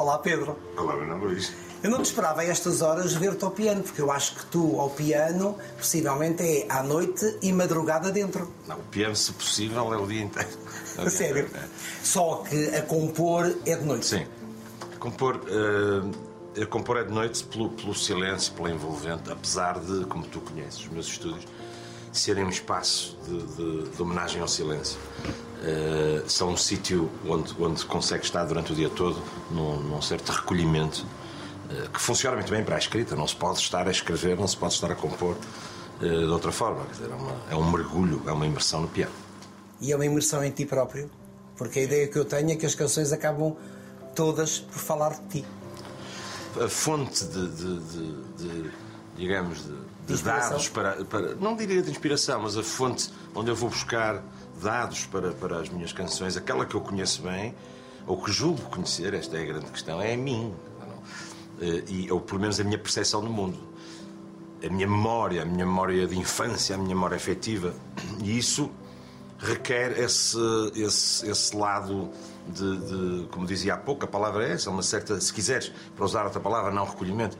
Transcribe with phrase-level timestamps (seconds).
[0.00, 0.56] Olá, Pedro.
[0.78, 1.52] Olá, Ana Luís.
[1.82, 4.80] Eu não te esperava a estas horas ver-te ao piano, porque eu acho que tu,
[4.80, 8.50] ao piano, possivelmente é à noite e madrugada dentro.
[8.66, 10.48] Não, o piano, se possível, é o dia inteiro.
[10.96, 11.44] É o A dia sério.
[11.44, 11.68] inteiro, é.
[12.02, 14.06] Só que a compor é de noite.
[14.06, 14.26] Sim.
[14.98, 15.38] Compor,
[16.56, 20.80] eh, compor é de noite pelo, pelo silêncio, pela envolvente, apesar de, como tu conheces,
[20.80, 21.44] os meus estúdios,
[22.10, 24.98] serem um espaço de, de- de homenagem ao silêncio.
[25.62, 30.30] Eh, são um sítio onde, onde consegue estar durante o dia todo num, num certo
[30.32, 31.04] recolhimento
[31.70, 33.14] eh, que funciona muito bem para a escrita.
[33.14, 35.36] Não se pode estar a escrever, não se pode estar a compor
[36.00, 36.82] eh, de outra forma.
[36.86, 39.12] Quer dizer, é, uma- é um mergulho, é uma imersão no piano.
[39.82, 41.10] E é uma imersão em ti próprio,
[41.56, 43.54] porque a ideia que eu tenho é que as canções acabam
[44.14, 45.44] todas por falar de ti.
[46.60, 48.70] a fonte de, de- de- de,
[49.16, 49.62] digamos,
[50.06, 51.34] de, dados para, para.
[51.36, 54.20] Não diria de inspiração, mas a fonte onde eu vou buscar
[54.60, 57.54] dados para, para as minhas canções, aquela que eu conheço bem,
[58.06, 60.54] ou que julgo conhecer, esta é a grande questão, é a mim.
[61.60, 63.58] Eh, E, ou pelo menos a minha percepção do mundo.
[64.64, 67.74] A minha memória, a minha memória de infância, a minha memória afetiva.
[68.22, 68.70] E isso
[69.38, 70.36] requer esse,
[70.74, 72.10] esse, esse lado
[72.46, 76.04] de, de, como dizia há pouco, a palavra é essa, uma certa, se quiseres, para
[76.04, 77.36] usar outra palavra, não recolhimento.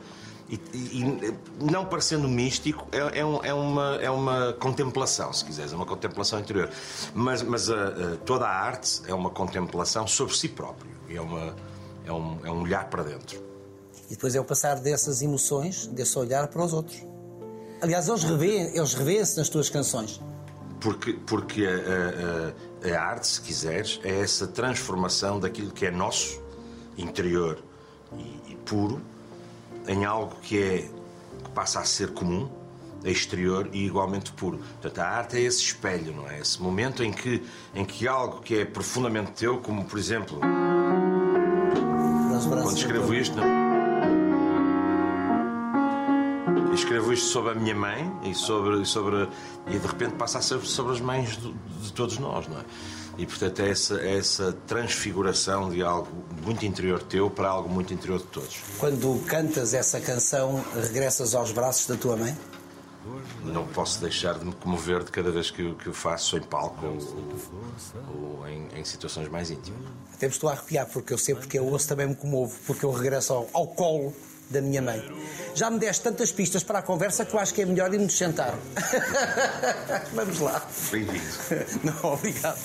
[0.51, 1.33] E, e-
[1.71, 5.85] não parecendo místico, é, é um- é uma, é uma contemplação, se quiseres, é uma
[5.85, 6.69] contemplação interior.
[7.15, 10.91] Mas, mas a- a- toda a arte é uma contemplação sobre si próprio.
[11.07, 11.55] E é, uma,
[12.05, 13.41] é, um, é um olhar para dentro.
[14.09, 17.01] E depois é o passar dessas emoções, desse olhar para os outros.
[17.81, 20.19] Aliás, eles revêem- eles revêem-se nas tuas canções.
[20.81, 25.91] Porque, porque a, a- a- a arte, se quiseres, é essa transformação daquilo que é
[25.91, 26.41] nosso,
[26.97, 27.57] interior
[28.17, 29.01] e, e puro,
[29.87, 30.89] em algo que é
[31.43, 32.49] que passa a ser comum,
[33.03, 34.59] exterior e igualmente puro.
[34.79, 36.39] Portanto, a arte é esse espelho, não é?
[36.39, 37.43] Esse momento em que,
[37.73, 40.39] em que algo que é profundamente teu, como por exemplo,
[42.61, 43.37] quando do escrevo isto.
[46.73, 49.27] Escrevo isto sobre a minha mãe e sobre, e sobre
[49.67, 52.63] e de repente passa a ser sobre as mães do- de todos nós, não é?
[53.17, 56.09] E portanto é essa, é essa transfiguração de algo
[56.43, 58.57] muito interior teu para algo muito interior de todos.
[58.79, 62.35] Quando cantas essa canção, regressas aos braços da tua mãe?
[63.43, 66.41] Não posso deixar de me comover de cada vez que, o- que o faço em
[66.41, 69.81] palco ou, ou- ou em, em situações mais íntimas.
[70.13, 72.85] Até me estou a arrepiar, porque eu sei porque eu ouço também me comovo, porque
[72.85, 74.13] eu regresso ao, ao colo
[74.51, 75.01] da minha mãe.
[75.55, 78.15] Já me deste tantas pistas para a conversa que eu acho que é melhor irmos
[78.17, 78.53] sentar.
[80.13, 80.63] Vamos lá.
[80.91, 81.23] Bem-vindo.
[81.83, 82.59] Não, obrigado.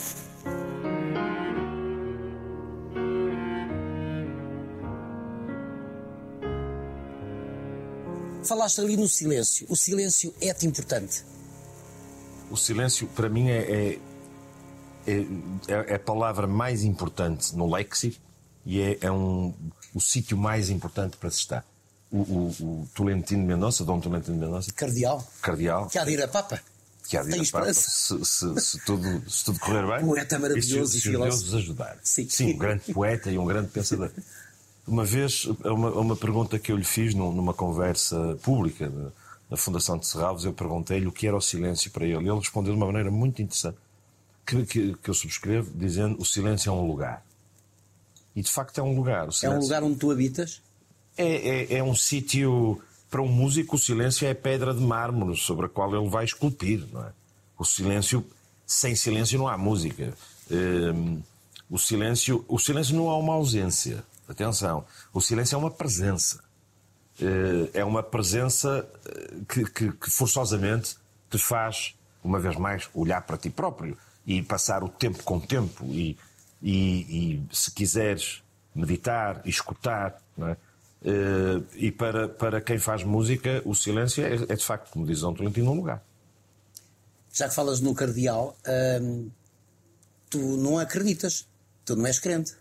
[8.46, 9.66] Falaste ali no silêncio.
[9.68, 11.24] O silêncio é-te importante.
[12.50, 13.98] O silêncio, para mim, é,
[15.06, 15.18] é,
[15.68, 18.16] é- é a palavra mais importante no léxico
[18.64, 19.52] e é, é um,
[19.94, 21.64] o sítio mais importante para se estar.
[22.10, 25.26] O, o, o Tolentino de Mendonça, Dom Tolentino de Mendonça, Cardeal.
[25.42, 26.60] cardeal, Que há de ir a Papa.
[27.08, 30.06] que há de ir se, se, se tudo, se tudo correr bem.
[30.06, 31.44] Poeta maravilhoso e filósofo.
[31.46, 31.98] nos ajudar.
[32.02, 32.54] Sim.
[32.54, 34.10] um grande poeta e um grande pensador.
[34.86, 38.90] Uma vez, a uma, a uma pergunta que eu lhe fiz num- numa conversa pública
[39.50, 42.28] da Fundação de Serralves, eu perguntei-lhe o que era o silêncio para ele.
[42.28, 43.76] Ele respondeu de uma maneira muito interessante,
[44.46, 47.24] que, que, que eu subscrevo, dizendo o silêncio é um lugar.
[48.34, 49.28] E de facto é um lugar.
[49.42, 50.60] É um lugar onde tu habitas.
[51.16, 52.80] É, é, é um sítio.
[53.10, 56.24] Para um músico, o silêncio é a pedra de mármore sobre a qual ele vai
[56.24, 56.84] esculpir.
[56.92, 57.12] Não é?
[57.58, 58.24] O silêncio.
[58.66, 60.12] Sem silêncio não há música.
[60.50, 61.20] Hum,
[61.70, 64.04] o, silêncio, o silêncio não há uma ausência.
[64.28, 64.84] Atenção.
[65.12, 66.42] O silêncio é uma presença.
[67.20, 70.96] Eh, É uma presença eh, que, que- que forçosamente
[71.30, 75.40] te faz, uma vez mais, olhar para ti próprio e passar o tempo com o
[75.40, 76.16] tempo e,
[76.62, 78.42] e- e, se quiseres,
[78.74, 80.20] meditar, escutar.
[80.36, 80.56] não é?
[81.04, 85.20] Eh, E para, para quem faz música, o silêncio é, é de facto, como diz
[85.20, 86.02] Tolentino, um lugar.
[87.32, 88.56] Já que falas no Cardeal,
[89.00, 89.30] hum,
[90.30, 91.46] tu não acreditas.
[91.84, 92.54] Tu não és crente.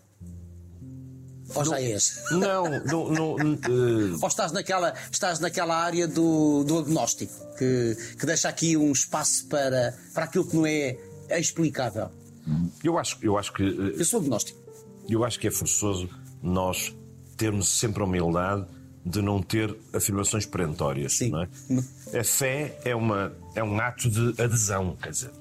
[1.53, 2.23] Ou já és?
[2.31, 8.25] Não, não, não, eh, Ou estás naquela, estás naquela área do, do agnóstico, que, que
[8.25, 10.97] deixa aqui um espaço para, para aquilo que não é
[11.29, 12.09] explicável.
[12.83, 14.59] eu, acho, eu acho que eh, Eu sou agnóstico.
[15.07, 16.09] Eu acho que é forçoso
[16.41, 16.95] nós
[17.37, 18.65] termos sempre a humildade
[19.05, 21.13] de não ter afirmações perentórias.
[21.13, 21.29] Sim.
[21.29, 22.19] Não é?
[22.19, 25.31] A fé é, uma, é um ato de adesão, quer dizer.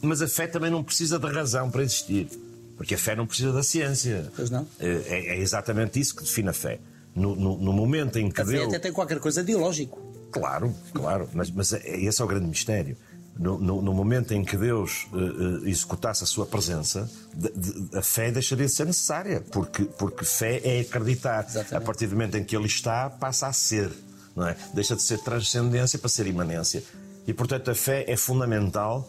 [0.00, 2.28] Mas a fé também não precisa da razão para existir.
[2.76, 4.30] Porque a fé não precisa da ciência.
[4.34, 4.66] Pois não.
[4.80, 6.80] É, é exatamente isso que define a fé.
[7.14, 8.68] No, no- no momento em que A fé Deus.
[8.68, 10.00] até tem qualquer coisa de ilógico.
[10.32, 12.96] Claro, claro, mas, mas é- esse é o grande mistério.
[13.38, 17.96] no, no, no momento em que Deus uh, uh, executasse a sua presença, de, de,
[17.96, 21.44] a fé deixaria de ser necessária, porque, porque fé é acreditar.
[21.44, 21.74] Exatamente.
[21.76, 23.90] A partir do momento em que Ele está, passa a ser.
[24.36, 24.56] Não é?
[24.72, 26.82] Deixa de ser transcendência para ser imanência.
[27.26, 29.08] E, portanto, a fé é fundamental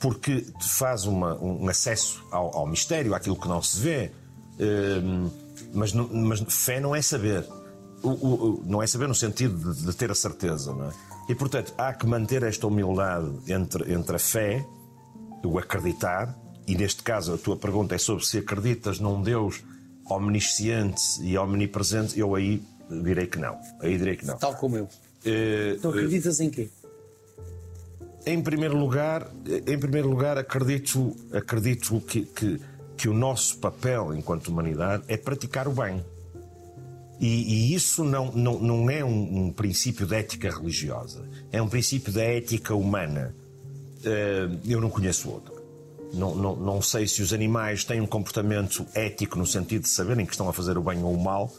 [0.00, 4.12] porque te faz uma, um acesso ao, ao, mistério, àquilo que não se vê.
[4.54, 5.30] Uh,
[5.72, 7.46] mas, mas, fé não é saber.
[8.02, 10.92] O, o, não é saber no sentido de, de ter a certeza, não é?
[11.28, 14.64] E, portanto, há que manter esta humildade entre, entre a fé,
[15.42, 19.62] o acreditar, e neste caso a tua pergunta é sobre se acreditas num Deus
[20.08, 23.58] omnisciente e omnipresente, eu aí direi que não.
[23.80, 24.36] Aí direi que não.
[24.36, 24.84] Tal como eu.
[24.84, 26.68] Uh, então acreditas em quê?
[28.26, 32.60] Em primeiro lugar, em primeiro lugar acredito, acredito que, que,
[32.96, 36.04] que o nosso papel enquanto humanidade é praticar o bem.
[37.20, 41.68] E, e, isso não, não, não é um, um, princípio de ética religiosa, é um
[41.68, 43.34] princípio da ética humana.
[44.00, 45.54] Uh, eu não conheço outro.
[46.12, 50.26] Não, não, não sei se os animais têm um comportamento ético no sentido de saberem
[50.26, 51.52] que estão a fazer o bem ou o mal.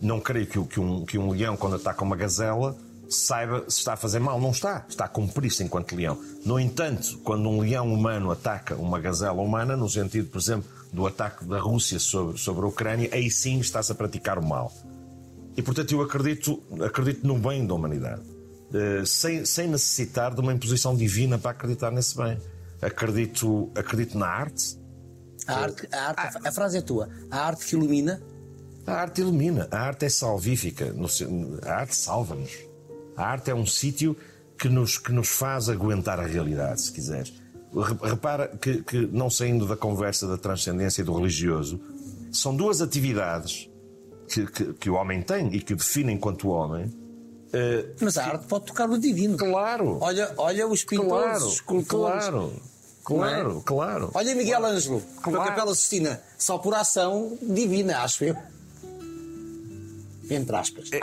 [0.00, 2.76] Não creio que, que, um, que um leão, quando ataca uma gazela,
[3.08, 4.40] saiba se está a fazer mal.
[4.40, 4.84] Não está.
[4.88, 6.18] Está a cumprir-se enquanto leão.
[6.44, 11.06] No entanto, quando um leão humano ataca uma gazela humana, no sentido, por exemplo, do
[11.06, 14.72] ataque da Rússia sobre, sobre a Ucrânia, aí sim está-se a praticar o mal.
[15.56, 20.52] E, portanto, eu acredito, acredito no bem da humanidade, uh, sem, sem necessitar de uma
[20.52, 22.38] imposição divina para acreditar nesse bem.
[22.80, 24.78] Acredito, acredito na arte.
[25.46, 27.08] A, arte, a, arte, a frase é tua.
[27.30, 28.22] A arte que ilumina?
[28.86, 29.66] A arte ilumina.
[29.70, 30.94] A arte é salvífica.
[31.62, 32.65] A arte salva-nos.
[33.16, 34.16] A arte é um sítio
[34.58, 37.32] que nos, que nos faz aguentar a realidade, se quiseres.
[38.02, 41.80] Repara que, que, não saindo da conversa da transcendência e do religioso,
[42.32, 43.68] são duas atividades
[44.28, 46.86] que, que, que o homem tem e que o define enquanto homem.
[46.86, 49.36] Uh, Mas a arte pode tocar o divino.
[49.36, 49.98] Claro.
[50.00, 52.28] Olha, olha os pintores, claro, escultores.
[52.28, 52.52] Claro.
[53.04, 53.62] Claro, é?
[53.64, 54.10] claro.
[54.14, 55.38] Olha Miguel Ângelo, claro.
[55.38, 58.36] com a Capela Sistina, só por ação divina, acho eu
[60.30, 60.90] entre aspas.
[60.92, 61.00] É,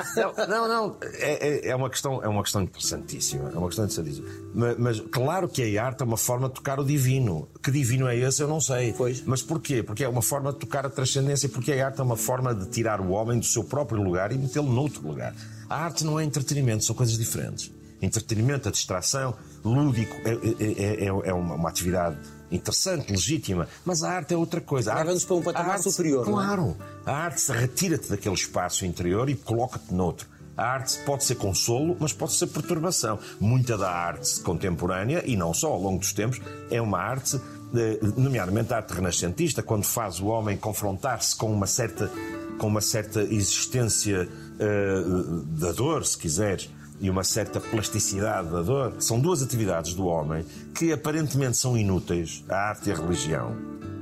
[0.48, 3.52] não, não, é, é, é, uma questão, é uma questão interessantíssima.
[3.54, 4.28] É uma questão interessantíssima.
[4.54, 7.48] Mas, mas, claro que a arte é uma forma de tocar o divino.
[7.62, 8.94] Que divino é esse, eu não sei.
[8.94, 9.24] Pois.
[9.26, 9.84] Mas porquê?
[9.84, 12.68] Porque é uma forma de tocar a transcendência, porque a arte é uma forma de
[12.70, 15.36] tirar o homem do seu próprio lugar e metê-lo noutro lugar.
[15.70, 17.72] A arte não é entretenimento, são coisas diferentes.
[18.02, 19.34] Entretenimento, a distração,
[19.64, 22.18] lúdico, é, é, é, é uma, uma atividade
[22.52, 24.94] interessante, legítima, mas a arte é outra coisa.
[24.94, 26.28] Leva-nos para um patamar arte, superior.
[26.28, 26.32] É?
[26.32, 26.78] Claro.
[27.06, 27.10] É?
[27.10, 30.28] A arte retira-te daquele espaço interior e coloca-te noutro.
[30.56, 33.18] A arte pode ser consolo, mas pode ser perturbação.
[33.40, 37.42] Muita da arte contemporânea, e não só ao longo dos tempos, é uma arte,
[37.76, 42.12] eh, nomeadamente a arte renascentista, quando faz o homem confrontar-se com uma certa,
[42.60, 46.70] com uma certa existência uh, da dor, se quiseres
[47.04, 48.96] e uma certa plasticidade da dor.
[49.00, 53.58] São duas atividades do homem que aparentemente são inúteis, a arte e a religião.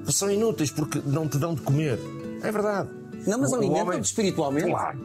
[0.06, 2.00] São inúteis porque não te dão de comer.
[2.44, 2.89] É verdade.
[3.25, 4.01] Não, mas alimentam-te homem...
[4.01, 4.69] espiritualmente.
[4.69, 5.00] Claro.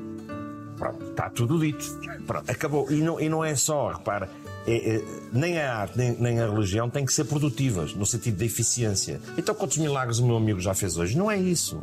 [0.77, 1.99] Pronto, está tudo dito.
[2.27, 2.91] Pronto, acabou.
[2.91, 4.29] E não, e não é só, repara,
[4.67, 8.37] é, é, nem a arte nem, nem, a religião têm que ser produtivas, no sentido
[8.37, 9.23] da eficiência.
[9.39, 11.17] Então, quantos milagres o meu amigo já fez hoje?
[11.17, 11.83] Não é isso.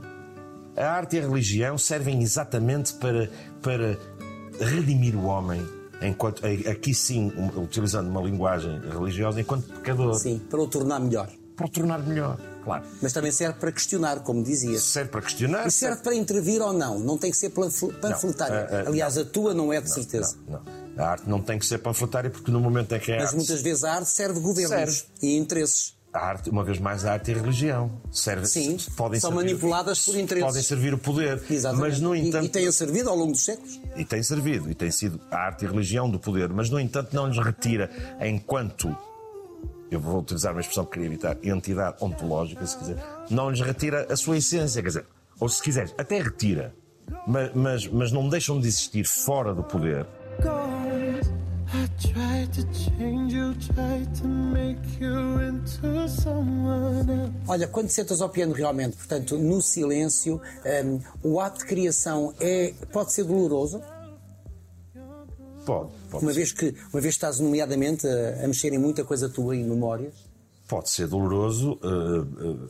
[0.77, 3.31] A arte e a religião servem exatamente para,
[3.63, 3.97] para
[4.59, 5.65] redimir o homem
[6.07, 10.13] enquanto, aqui sim, utilizando uma linguagem religiosa, enquanto pecador.
[10.15, 11.29] Sim, para o tornar melhor.
[11.55, 12.83] Para o tornar melhor, claro.
[13.01, 14.79] Mas também serve para questionar, como dizia.
[14.79, 15.67] Serve para questionar.
[15.67, 16.03] E serve, serve...
[16.03, 16.99] para intervir ou não.
[16.99, 18.67] Não tem que ser panfletária.
[18.71, 20.37] Não, uh, uh, Aliás, a tua não é de não, certeza.
[20.47, 20.61] Não,
[20.95, 23.33] não, A arte não tem que ser panfletária porque no momento em que é Mas
[23.33, 25.05] muitas vezes a arte serve governos serve.
[25.21, 25.93] e interesses.
[26.13, 27.91] A arte, uma vez mais, a arte e a religião.
[28.11, 30.47] Serve, Sim, podem são servir, manipuladas por interesses.
[30.47, 31.43] Podem servir o poder.
[31.49, 31.89] Exatamente.
[31.89, 33.81] Mas, no entanto, e, e têm servido ao longo dos séculos.
[33.95, 36.49] E têm servido, e tem sido a arte e a religião do poder.
[36.49, 37.89] Mas, no entanto, não lhes retira,
[38.21, 38.95] enquanto
[39.89, 42.97] eu vou utilizar uma expressão que queria evitar, entidade ontológica, se quiser,
[43.29, 45.05] não lhes retira a sua essência, quer dizer,
[45.39, 46.75] ou se quiseres, até retira,
[47.27, 50.05] mas, mas, mas não deixam de existir fora do poder.
[57.47, 60.39] Olha, quando sentas ao piano realmente, portanto, no silêncio,
[60.85, 63.81] um, o ato de criação é, pode ser doloroso?
[65.65, 66.37] Pode, pode uma ser.
[66.37, 70.13] vez que uma vez estás nomeadamente a, a, mexer em muita coisa tua em memórias
[70.67, 72.69] pode ser doloroso uh, uh,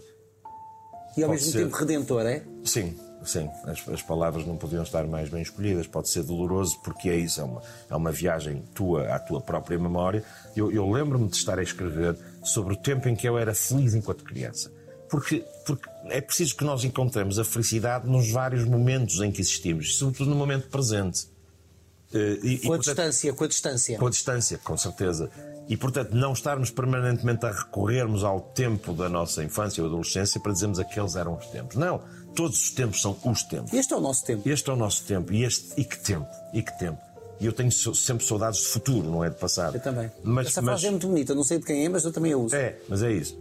[1.17, 1.63] e ao mesmo ser...
[1.63, 5.87] tempo redentor é sim sim as, as, palavras não podiam estar mais bem escolhidas.
[5.87, 9.77] Pode ser doloroso porque é isso é uma é uma viagem tua à tua própria
[9.77, 10.23] memória.
[10.55, 13.93] Eu, eu lembro-me de estar a escrever sobre o tempo em que eu era feliz
[13.93, 14.71] enquanto criança.
[15.09, 19.97] Porque, porque é preciso que nós encontremos a felicidade nos vários momentos em que existimos,
[19.97, 21.27] sobretudo no momento presente.
[22.13, 23.97] Eh, e- e, Com a portanto, distância, com a distância.
[23.97, 25.29] com a distância, com certeza.
[25.67, 30.51] E, portanto, não estarmos permanentemente a recorrermos ao tempo da nossa infância ou adolescência para
[30.51, 31.75] dizermos aqueles eram os tempos.
[31.75, 32.01] Não.
[32.35, 33.71] Todos os tempos são os tempos.
[33.73, 34.47] Este é o nosso tempo.
[34.49, 35.31] Este é o nosso tempo.
[35.33, 36.27] E, este, e que tempo.
[36.53, 36.99] E que tempo.
[37.39, 39.75] E eu tenho sempre saudades de futuro, não é de passado.
[39.75, 40.11] Eu também.
[40.23, 42.33] Mas, Essa mas- frase é muito bonita, não sei de quem é, mas eu também
[42.33, 42.55] a uso.
[42.55, 43.37] é, mas é isso.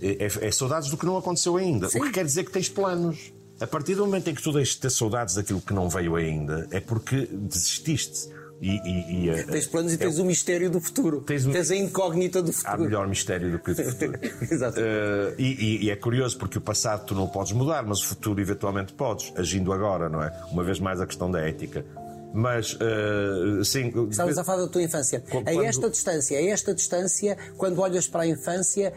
[0.00, 1.88] É, é- é saudades do que não aconteceu ainda.
[1.88, 2.00] Sim.
[2.00, 3.32] O que quer dizer que tens planos.
[3.60, 6.14] A partir do momento em que tu deixas de ter saudades daquilo que não veio
[6.16, 8.28] ainda, é porque desististe.
[8.60, 11.20] E, e- e, Tens planos e é- tens o mistério do futuro.
[11.20, 12.82] Tens Tens, um- a incógnita do Há futuro.
[12.84, 14.18] melhor mistério do que o futuro.
[14.50, 14.78] Exato.
[14.80, 18.94] Eh, e, é curioso porque o passado tu não podes mudar, mas o futuro eventualmente
[18.94, 20.32] podes, agindo agora, não é?
[20.50, 21.84] Uma vez mais a questão da ética.
[22.32, 23.92] Mas, eh, sim.
[24.10, 25.22] Estavas a falar da tua infância.
[25.30, 28.92] Quando- A esta distância, a esta distância, quando olhas para a infância,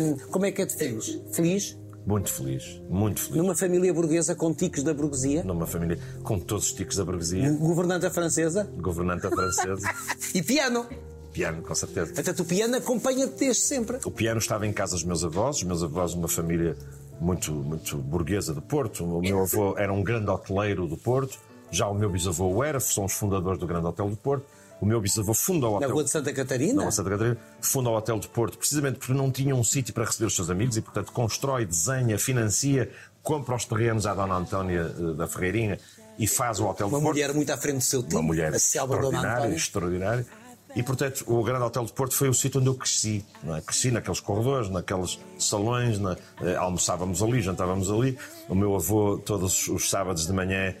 [0.00, 1.18] hum, como é que é de feliz?
[1.32, 1.76] Feliz?
[2.06, 3.36] Muito feliz, muito feliz.
[3.36, 5.42] Numa família burguesa com ticos da burguesia?
[5.42, 8.68] Numa família com todos os ticos da burguesia, Governanta francesa?
[8.78, 9.88] governanta francesa,
[10.34, 10.86] E piano?
[11.32, 12.12] piano, com certeza.
[12.12, 13.98] Portanto, o piano acompanha-te desde sempre.
[14.04, 16.76] O piano estava em casa dos meus avós, os meus avós, uma família
[17.20, 19.04] muito, muito burguesa do Porto.
[19.04, 21.38] O meu avô era um grande hoteleiro do Porto,
[21.70, 24.44] já o meu bisavô o era, são os fundadores do Grande Hotel do Porto.
[24.80, 25.90] O meu bisavô funda o Na hotel.
[25.92, 26.74] Rua de Santa Catarina?
[26.82, 29.94] Não, a Santa Catarina, funda o Hotel de Porto precisamente porque não tinha um sítio
[29.94, 32.90] para receber os seus amigos e, portanto, constrói, desenha, financia,
[33.22, 35.78] compra os terrenos à Dona Antónia eh, da Ferreirinha
[36.18, 37.14] e faz o Hotel Uma de Porto.
[37.14, 38.16] mulher muito à frente do seu tempo.
[38.16, 40.26] Uma mulher a extraordinária, extraordinária.
[40.76, 43.24] E, portanto, o Grande Hotel de Porto foi o sítio onde eu cresci.
[43.46, 43.60] É?
[43.60, 48.18] Cresci naqueles corredores, naqueles salões, na- eh, almoçávamos ali, jantávamos ali.
[48.48, 50.74] O meu avô, todos os sábados de manhã,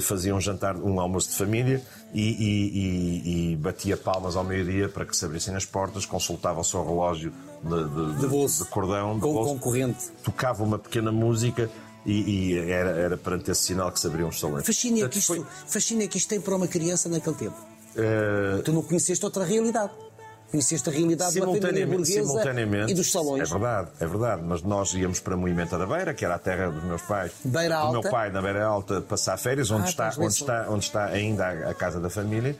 [0.00, 4.88] fazia um jantar, um almoço de família e, e- e- e batia palmas ao meio-dia
[4.88, 7.70] para que se abrissem as portas, consultava o seu relógio de,
[8.14, 8.64] de- De bolso.
[8.64, 10.10] de cordão, de Com bolso, concorrente.
[10.22, 11.68] tocava uma pequena música
[12.06, 14.64] e, era, era perante esse sinal que se abriam os salões.
[14.66, 17.56] Fascina que, Portanto, isto, foi- fascina que isto tem para uma criança naquele tempo.
[17.96, 19.90] eh, Tu não conheceste outra realidade.
[20.50, 23.50] Conheceste a realidade da simultaneamente, burguesa simultaneamente e dos salões.
[23.50, 24.42] É verdade, é verdade.
[24.44, 27.32] Mas nós íamos para Moimenta da Beira, que era a terra dos meus pais.
[27.44, 28.10] Beira do meu Alta.
[28.10, 31.74] pai na Beira Alta passar férias, onde, Ah, está, onde, está, onde está ainda a,
[31.74, 32.56] casa da família.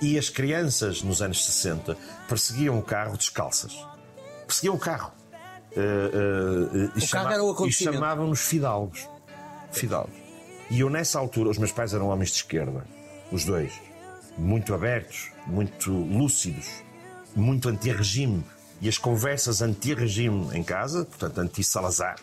[0.00, 1.96] E as crianças nos anos 60
[2.28, 3.76] perseguiam o carro descalças.
[4.46, 5.12] Perseguiam o carro.
[5.76, 9.08] Eh, eh, e O carro era o e chamavam-nos fidalgos.
[9.70, 10.14] Fidalgos.
[10.70, 12.84] E eu, nessa altura, os meus pais eram homens de esquerda,
[13.30, 13.72] os dois,
[14.36, 16.82] muito abertos, muito lúcidos,
[17.36, 18.44] muito anti-regime.
[18.80, 22.16] E as conversas anti-regime em casa, portanto, anti-Salazar.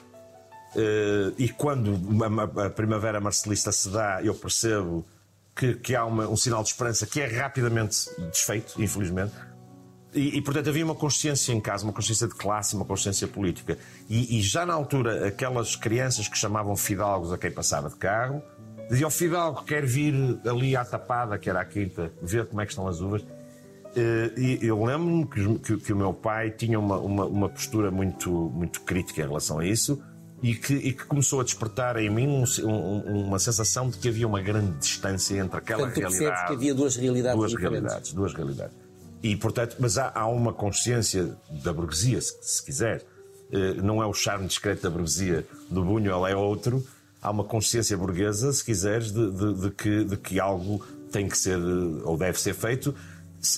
[0.76, 2.00] Eh, e quando
[2.62, 5.06] a, primavera marcelista se dá, eu percebo
[5.56, 9.34] que, que há uma- um sinal de esperança que é rapidamente desfeito, infelizmente.
[10.14, 13.78] E, e, portanto, havia uma consciência em casa, uma consciência de classe, uma consciência política.
[14.08, 18.42] E, e já na altura, aquelas crianças que chamavam fidalgos a quem passava de carro,
[18.90, 20.14] diziam: Fidalgo, quer vir
[20.46, 23.24] ali à tapada, que era a quinta, ver como é que estão as uvas.
[23.96, 27.92] Eh, E eu lembro-me que, que- que o meu pai tinha uma, uma, uma postura
[27.92, 30.02] muito, muito crítica em relação a isso
[30.42, 34.08] e que, e que começou a despertar em mim um- um- uma sensação de que
[34.10, 37.82] havia uma grande distância entre aquela Portanto, realidade que havia duas realidades duas diferentes.
[37.82, 38.76] realidades, duas realidades.
[39.22, 43.04] E, portanto, mas há, há uma consciência da burguesia, se, se quiser.
[43.52, 46.84] Eh, Não é o charme discreto da burguesia do Bunho, ela é outro.
[47.22, 51.38] Há uma consciência burguesa, se quiseres, de, de- de que, de que algo tem que
[51.38, 52.94] ser eh, ou deve ser feito.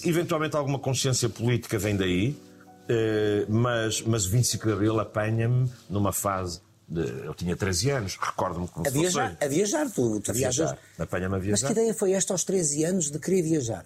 [0.03, 2.35] Eventualmente, alguma consciência política vem daí,
[2.89, 6.61] eh, mas, mas o 25 de Abril apanha-me numa fase.
[6.87, 9.37] De, eu tinha 13 anos, recordo-me como A se fosse viajar, hoje.
[9.41, 10.55] a viajar tu, tu A viajas.
[10.71, 10.79] viajar.
[10.99, 11.67] Apanha-me a Mas viajar.
[11.67, 13.85] que ideia foi esta aos 13 anos de querer viajar?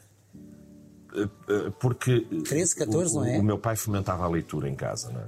[1.16, 3.38] Eh, porque 13, 14, o, não é?
[3.40, 5.26] o meu pai fomentava a leitura em casa, não é?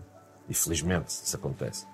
[0.49, 1.85] E felizmente isso acontece.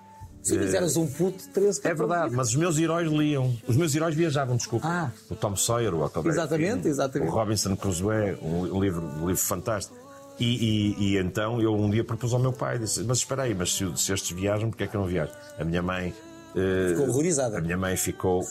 [0.48, 3.56] Se tu eras um puto de 13, 14 É verdade, mas os meus heróis liam.
[3.66, 4.86] Os meus heróis viajavam, desculpa.
[4.88, 5.10] Ah.
[5.30, 7.30] O Tom Sawyer, o Huckleberry Exatamente, exatamente.
[7.30, 9.96] O Robinson Crusoe, um livro, um livro fantástico.
[10.40, 13.54] E, e- e então eu um dia propus ao meu pai, disse, mas espera aí,
[13.54, 15.32] mas se, se estes viajam, porquê é que eu não viajo?
[15.58, 16.14] A minha mãe...
[16.54, 17.58] eh, Ficou horrorizada.
[17.58, 18.42] A minha mãe ficou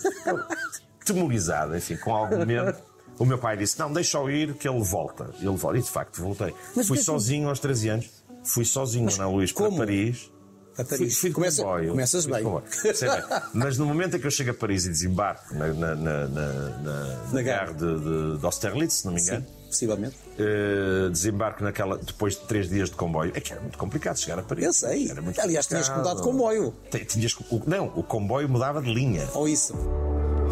[1.06, 2.76] temorizada, enfim, com algum medo.
[3.18, 5.32] O meu pai disse, não, deixa-o ir que ele volta.
[5.40, 5.78] Ele volta.
[5.78, 6.54] E de facto voltei.
[6.76, 8.10] Mas Fui porquê que- sozinho aos 13 anos.
[8.44, 9.72] Fui sozinho na Luís para?
[9.72, 10.32] Paris.
[10.78, 10.98] A Paris.
[10.98, 11.90] Fui, fui Começa- comboio.
[11.92, 12.44] começas Fui bem.
[12.44, 12.64] comboio.
[12.84, 13.40] Bem.
[13.54, 16.54] Mas no momento em que eu chego a Paris e desembarco na, na, na, na,
[16.80, 20.16] na, Na gare de, de, de Austerlitz, se não me engano, Sim, possivelmente.
[20.38, 24.38] eh, desembarco naquela, depois de três dias de comboio, é que era muito complicado chegar
[24.40, 24.66] a Paris.
[24.66, 25.10] Eu sei.
[25.10, 26.74] Era muito Aliás, tinhas que mudar de comboio.
[26.92, 29.28] Ti- Tinhas, não, o comboio mudava de linha.
[29.34, 29.74] Ou isso.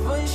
[0.05, 0.25] Vai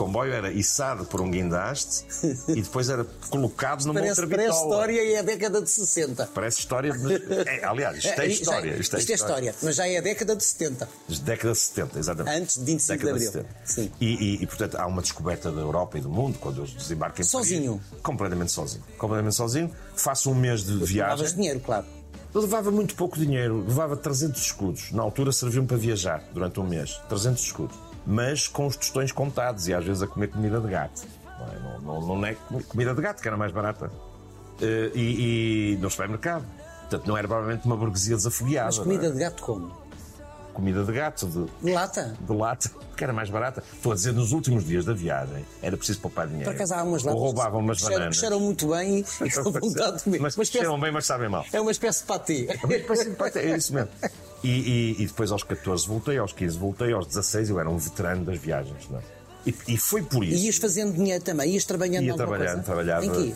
[0.00, 2.06] comboio era içado por um guindaste
[2.48, 4.70] e depois era colocado numa Parece, outra parece bitola.
[4.70, 6.30] história e é a década de 60.
[6.32, 7.46] Parece história, mas.
[7.46, 8.76] é, aliás, isto é, história.
[8.76, 10.88] Isto é, história, mas já é a década de 70.
[11.22, 12.40] Década de 70, exatamente.
[12.40, 13.32] Antes de 25 de Abril.
[13.32, 13.48] 70.
[13.62, 13.92] Sim.
[14.00, 17.20] E, e, e, portanto, há uma descoberta da Europa e do mundo quando eles desembarcam
[17.20, 17.78] em Sozinho?
[17.90, 18.02] Paris.
[18.02, 18.84] Completamente sozinho.
[18.96, 19.70] Completamente sozinho.
[19.94, 21.10] Faço um mês de viagem.
[21.10, 21.84] Levavas dinheiro, claro.
[22.32, 24.92] Eu levava muito pouco dinheiro, levava 300 escudos.
[24.92, 26.98] Na altura serviam para viajar durante um mês.
[27.08, 27.89] 300 escudos.
[28.12, 31.02] Mas com os tostões contados e às vezes a comer comida de gato.
[31.38, 32.36] Não é, não, não, não é
[32.68, 33.90] comida de gato, que era mais barata.
[34.60, 36.44] Eh, E, e no supermercado.
[36.80, 38.66] Portanto, não era provavelmente uma burguesia desafogueada.
[38.66, 39.10] Mas não comida é?
[39.10, 39.78] de gato como?
[40.52, 42.16] Comida de gato, de, De lata.
[42.20, 43.62] de lata, que era mais barata.
[43.72, 46.50] Estou a dizer, nos últimos dias da viagem era preciso poupar dinheiro.
[46.50, 47.20] Por acaso há umas latas.
[47.20, 48.16] Ou roubavam umas cheiram- bananas.
[48.16, 50.18] cheiram muito bem e com vontade de comer.
[50.20, 51.46] Mas Uma espécie- cheiram bem, mas sabem mal.
[51.52, 52.48] É uma espécie de patê.
[53.38, 53.88] É isso mesmo.
[54.42, 57.76] E, e- e depois aos 14 voltei, aos 15 voltei, aos 16 eu era um
[57.78, 58.88] veterano das viagens.
[58.90, 59.02] Não é?
[59.46, 60.44] e, e foi por E isso.
[60.46, 62.62] ias fazendo dinheiro também, ias trabalhando Ia trabalhando, coisa?
[62.62, 63.04] trabalhava.
[63.06, 63.34] Em quê?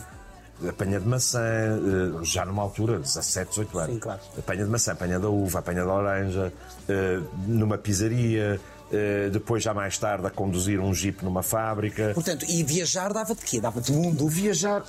[0.69, 3.95] Apanha de maçã, eh, já numa altura, 17, 18 anos.
[3.95, 4.21] Sim, claro.
[4.39, 6.53] Apanha de maçã, apanha da uva, apanha da laranja,
[6.89, 8.61] eh, numa pizzaria,
[8.93, 12.13] eh, depois já mais tarde a conduzir um jeep numa fábrica.
[12.15, 13.61] Portanto, e viajar dava-te quê?
[13.61, 14.29] Dava-te mundo.
[14.29, 14.85] Viajar,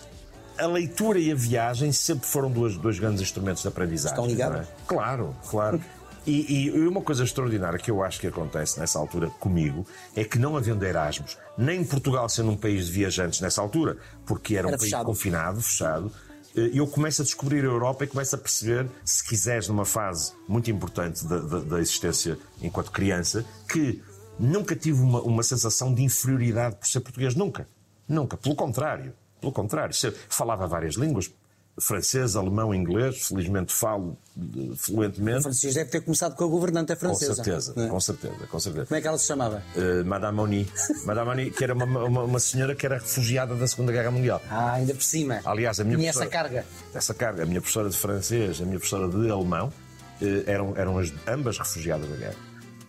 [0.58, 4.16] a leitura e a viagem sempre foram dois, dois grandes instrumentos de aprendizagem.
[4.16, 4.62] Estão ligados?
[4.62, 4.68] é?
[4.88, 5.82] Claro, claro.
[6.28, 10.40] E, e uma coisa extraordinária que eu acho que acontece nessa altura comigo é que
[10.40, 14.70] não havendo Erasmus, nem Portugal sendo um país de viajantes nessa altura, porque era um
[14.72, 15.06] Era país fechado.
[15.06, 16.12] confinado, fechado,
[16.58, 20.34] eh, eu começo a descobrir a Europa e começo a perceber, se quiseres, numa fase
[20.48, 24.02] muito importante da, da- da existência enquanto criança, que
[24.40, 27.36] nunca tive uma, uma sensação de inferioridade por ser português.
[27.36, 27.68] Nunca.
[28.08, 28.36] Nunca.
[28.36, 29.14] Pelo contrário.
[29.40, 29.94] Pelo contrário.
[29.94, 31.32] Se- Falava várias línguas.
[31.80, 33.28] Francês, alemão, inglês.
[33.28, 35.44] Felizmente falo eh, O fluentemente.
[35.44, 37.36] francês deve ter começado com a governanta Com francesa.
[37.36, 37.90] certeza, não é?
[37.90, 38.86] com certeza, com certeza.
[38.86, 39.62] Como é que ela se chamava?
[39.76, 40.68] Eh, Madame Oni.
[41.06, 44.42] Madame Oni, que era uma, uma, uma senhora que era refugiada da Segunda Guerra Mundial.
[44.50, 45.42] Ah, ainda por cima.
[45.44, 46.66] Aliás, a minha Tinha essa professora- carga.
[46.94, 47.44] Essa carga.
[47.44, 49.74] A minha professora de francês, a minha professora de alemão,
[50.22, 52.36] eh, eram, eram as, ambas refugiadas da guerra.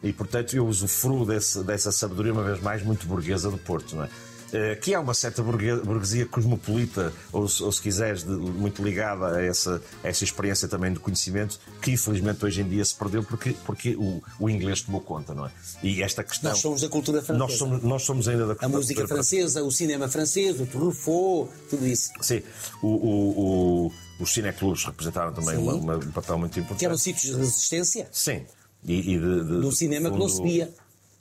[0.03, 4.05] E, portanto, eu usufruo desse, dessa sabedoria, uma vez mais, muito burguesa do Porto, não
[4.05, 4.09] é?
[4.53, 8.83] Eh, Que há uma certa burgue- burguesia cosmopolita, ou, se- ou se quiseres, de- muito
[8.83, 12.95] ligada a essa, a essa experiência também de conhecimento, que infelizmente hoje em dia se
[12.95, 15.51] perdeu porque, porque o, o inglês tomou conta, não é?
[15.83, 16.51] E esta questão.
[16.53, 17.39] Nós somos da cultura francesa.
[17.39, 21.51] Nós somos, nós somos ainda da A cultura música francesa, o cinema francês, o Truffaut,
[21.69, 22.11] tudo isso.
[22.21, 22.41] Sim,
[22.83, 26.79] o, o, o, os cineclubes representaram também uma- uma- um papel muito importante.
[26.79, 28.09] Que eram sítios de resistência.
[28.13, 28.45] Sim.
[28.85, 30.73] E, e de, de- Do cinema que não se via.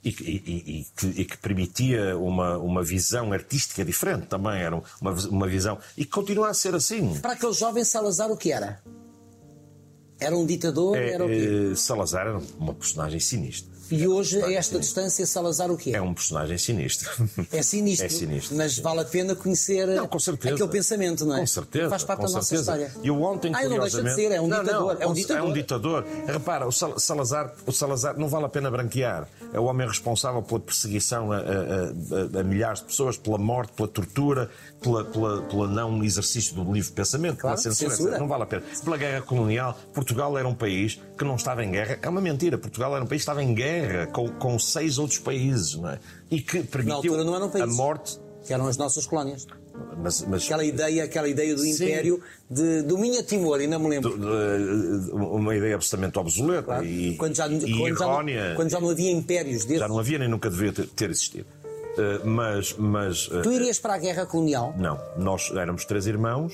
[0.08, 0.86] E, que- e-
[1.20, 4.60] e- que, permitia uma, uma visão artística diferente também.
[4.62, 5.78] Era uma, uma visão.
[5.96, 7.18] E que continua a ser assim.
[7.18, 8.80] Para aquele jovem Salazar, o que era?
[10.20, 10.96] Era um ditador?
[10.96, 11.70] É, era o quê?
[11.72, 13.75] é, Salazar era uma personagem sinistra.
[13.90, 15.92] E hoje, a esta distância, Salazar o quê?
[15.94, 17.10] É um personagem sinistro.
[17.52, 18.56] É sinistro, É sinistro.
[18.56, 21.40] mas vale a pena conhecer Não, aquele pensamento, não é?
[21.40, 21.90] Com certeza.
[21.90, 22.92] Faz parte da nossa história.
[23.04, 24.14] Eu ontem, Ah, não deixa de curiosamente...
[24.16, 24.94] ser, é um Não, ditador.
[24.94, 25.48] não, é um É ditador.
[25.48, 26.06] um ditador.
[26.26, 29.28] Repara, o Sal- Salazar, o Salazar não vale a pena branquear.
[29.52, 33.72] É o homem responsável pela perseguição a, a- a- a milhares de pessoas, pela morte,
[33.72, 37.90] pela tortura, pela, pela, pela não exercício do livre pensamento, Claro, pela censura.
[37.96, 38.18] censura.
[38.18, 38.62] Não vale a pena.
[38.84, 41.98] Pela guerra colonial, Portugal era um país que não estava em guerra.
[42.02, 42.58] É uma mentira.
[42.58, 45.98] Portugal era um país que estava em guerra com, com seis outros países, não é?
[46.30, 48.18] E que permitiu não eram a morte.
[48.46, 49.46] Que eram as nossas colónias.
[49.98, 51.72] Mas, mas Aquela ideia, aquela ideia do Sim.
[51.72, 54.16] império de, do Minha Timor, ainda me lembro.
[54.16, 56.84] de- uma ideia absolutamente obsoleta Claro.
[56.86, 59.80] e, quando, já, e quando, já não, quando já não havia impérios desses.
[59.80, 61.46] Já não havia nem nunca devia ter, ter existido.
[61.98, 64.74] Eh, mas, mas eh, Tu irias para a guerra colonial?
[64.78, 66.52] não, nós éramos três irmãos,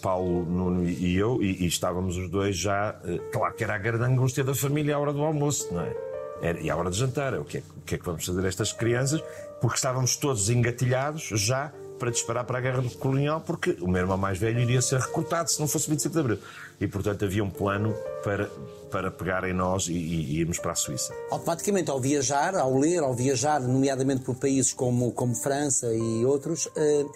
[0.00, 2.98] Paulo, Nuno e eu, e, e estávamos os dois já.
[3.04, 5.96] eh, claro que era a grande angústia da família à hora do almoço, não é?
[6.42, 8.26] Era, e à hora de jantar, é o que, é, o que é que vamos
[8.26, 9.22] fazer a estas crianças?
[9.60, 11.72] Porque estávamos todos engatilhados já
[12.02, 15.48] para disparar para a guerra colonial, porque o meu irmão mais velho iria ser recrutado
[15.48, 16.38] se não fosse 25 de Abril.
[16.80, 17.94] E portanto havia um plano
[18.24, 18.50] para,
[18.90, 21.14] para pegar em nós e, e irmos para a Suíça.
[21.30, 26.68] Automaticamente, ao viajar, ao ler, ao viajar, nomeadamente por países como, como França e outros,
[26.74, 27.06] eh, eh,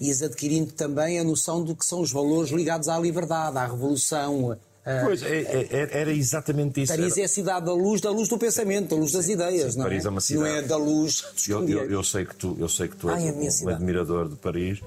[0.00, 4.56] ias adquirindo também a noção do que são os valores ligados à liberdade, à revolução.
[4.84, 6.92] eh, Pois, é- é- era exatamente isso.
[6.92, 9.74] Paris Era- é a cidade da luz, da luz do pensamento, da luz das ideias,
[9.74, 10.06] não Paris é?
[10.06, 10.48] é uma cidade.
[10.50, 13.10] Não é da luz dos Eu, eu, eu sei que tu, eu sei que tu
[13.10, 13.76] és Ai, é um, cidade.
[13.76, 14.80] admirador de Paris.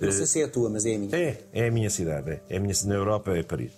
[0.00, 1.16] Não sei se é a tua, mas é a minha.
[1.16, 2.30] É, é a minha cidade.
[2.30, 3.70] É, é a minha na Europa é Paris.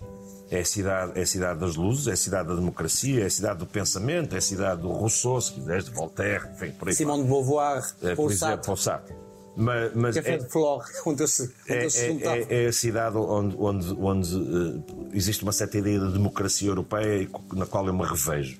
[0.51, 3.31] É a cidade, é a cidade das luzes, é a cidade da democracia, é a
[3.31, 6.95] cidade do pensamento, é a cidade do Rousseau, se quiseres, de Voltaire, enfim, por aí.
[6.95, 7.85] Simone de Beauvoir.
[8.03, 9.15] É, Paul Sartre.
[9.57, 12.37] Mas, mas Café é, de Flore, onde eu se, onde é, eu se é- juntava.
[12.37, 14.83] é- é a cidade onde, onde, onde eh,
[15.14, 18.59] existe uma certa ideia de democracia europeia e na qual eu me revejo.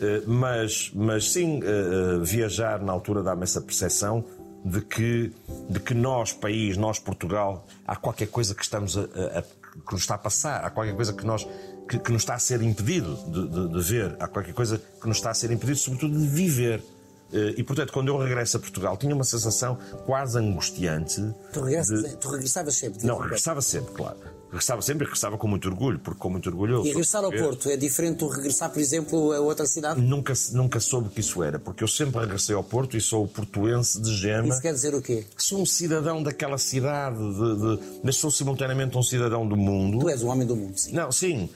[0.00, 4.24] Eh, mas, mas sim, eh, viajar na altura dá-me essa percepção
[4.64, 5.32] de que,
[5.70, 9.92] de que nós, país, nós, Portugal, há qualquer coisa que estamos a, a- a- que
[9.92, 11.46] nos está a passar, há qualquer coisa que nós
[11.88, 15.08] que, que nos está a ser impedido de, de- de ver, há qualquer coisa que
[15.08, 16.82] nos está a ser impedido, sobretudo, de viver.
[17.32, 21.22] Eh, E, portanto, quando eu regresso a Portugal, tinha uma sensação quase angustiante.
[21.52, 23.06] Tu, regressas- de- tu regressavas sempre.
[23.06, 24.16] Não, regressava sempre, claro.
[24.50, 26.84] Regressava sempre e regressava com muito orgulho, porque com muito orgulho.
[26.84, 27.32] E regressar ao.
[27.32, 29.98] Porto é diferente do regressar, por exemplo, a outra cidade?
[29.98, 33.98] Nunca, nunca soube que isso era, porque eu sempre regressei ao Porto e sou portuense
[33.98, 34.48] de gema.
[34.48, 35.24] Isso quer dizer o quê?
[35.38, 40.00] Sou um cidadão daquela cidade, de, de- mas sou simultaneamente um cidadão do mundo.
[40.00, 40.92] Tu és um homem do mundo, sim.
[40.92, 41.48] Não, sim.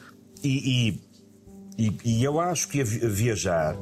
[0.42, 0.98] E,
[1.78, 3.76] e, e- e eu acho que a viajar,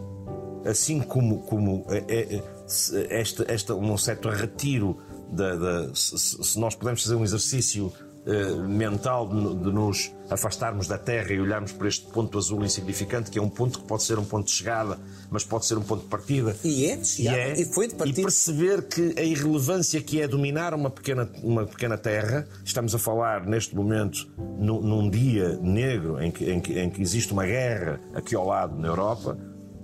[0.64, 2.04] assim como, como é-
[2.36, 4.98] é- se- esta, um certo retiro,
[5.30, 7.92] da, da- se, se- nós pudermos fazer um exercício
[8.26, 13.30] eh, mental de, de nos afastarmos da Terra e olharmos para este ponto azul insignificante,
[13.30, 14.98] que é um ponto que pode ser um ponto de chegada,
[15.30, 16.56] mas pode ser um ponto de partida.
[16.64, 18.22] E é, E, é, e foi de e partida.
[18.22, 23.44] perceber que a irrelevância que é dominar uma pequena, uma pequena terra, estamos a falar
[23.46, 24.26] neste momento
[24.58, 28.46] nu- num dia negro em que, em, que, em que existe uma guerra aqui ao
[28.46, 29.36] lado na Europa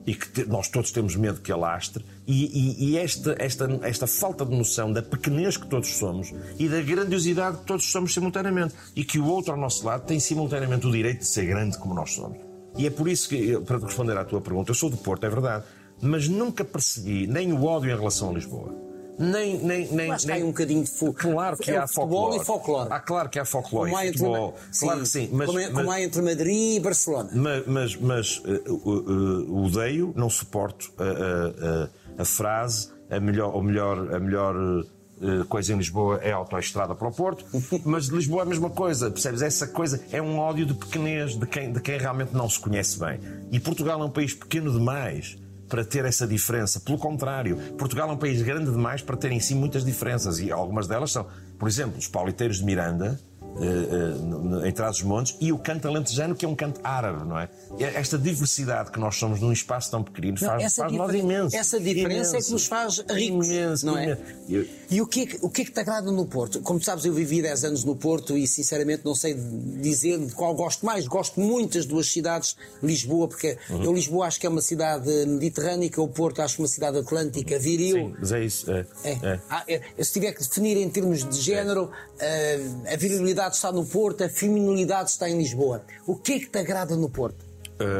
[0.07, 4.07] e que te- nós todos temos medo que alastre, e, e- e esta, esta, esta
[4.07, 8.75] falta de noção da pequenez que todos somos e da grandiosidade que todos somos simultaneamente,
[8.97, 11.95] e que o outro ao nosso lado tem simultaneamente o direito de ser grande como
[11.95, 12.39] nós somos.
[12.77, 15.29] E é por isso que, para responder à tua pergunta, eu sou do Porto, é
[15.29, 15.65] verdade,
[16.01, 18.90] mas nunca percebi nem o ódio em relação a Lisboa.
[19.21, 20.43] Nem, nem, nem, nem...
[20.43, 22.43] um bocadinho de fu- Claro que é há futebol folclore.
[22.43, 22.89] e folclore.
[22.91, 24.55] Ah, claro que há folclore Como há e entre, futebol.
[24.81, 25.29] Claro que sim.
[25.33, 27.31] Mas, como, é- mas- como há entre Madrid e Barcelona.
[27.35, 33.55] mas, mas, mas, eh, uh, uh, odeio, não suporto a, a- a- frase a melhor,
[33.55, 37.45] o melhor, a melhor uh, coisa em Lisboa é a autoestrada para o Porto,
[37.85, 39.43] mas de Lisboa é a mesma coisa, percebes?
[39.43, 42.99] Essa coisa é um ódio de pequenez, de quem, de quem realmente não se conhece
[42.99, 43.21] bem.
[43.53, 45.37] E Portugal é um país pequeno demais
[45.71, 46.81] para ter essa diferença.
[46.81, 50.51] Pelo contrário, Portugal é um país grande demais para ter em si muitas diferenças e
[50.51, 51.27] algumas delas são,
[51.59, 53.19] por exemplo, os pauliteiros de Miranda,
[53.57, 57.27] eh, eh, no- no- em Trás-os-Montes, e o canto alentejano, que é um canto árabe,
[57.27, 57.49] não é?
[57.79, 61.57] Esta diversidade que nós somos num espaço tão pequenino Não, faz, faz nós imenso.
[61.57, 62.53] essa diferença é que Imenso.
[62.53, 64.05] nos faz ricos, Imenso, não é?
[64.05, 64.23] imenso.
[64.49, 66.61] Eu- E o que, é que, o que é que te agrada no Porto?
[66.63, 70.33] Como tu sabes, eu vivi 10 anos no Porto e sinceramente não sei dizer de
[70.35, 71.07] qual gosto mais.
[71.07, 73.85] Gosto muito das duas cidades, Lisboa, porque Uhum.
[73.85, 77.97] eu Lisboa acho que é uma cidade mediterrânica, o Porto acho uma cidade atlântica, viril.
[77.97, 78.71] Sim, mas é isso.
[78.71, 79.11] É, É.
[79.23, 79.41] é.
[79.49, 79.81] Ah, é.
[80.03, 84.29] Se tiver que definir em termos de género, ah, a virilidade está no Porto, a
[84.29, 85.83] feminilidade está em Lisboa.
[86.07, 87.45] O que é que te agrada no Porto?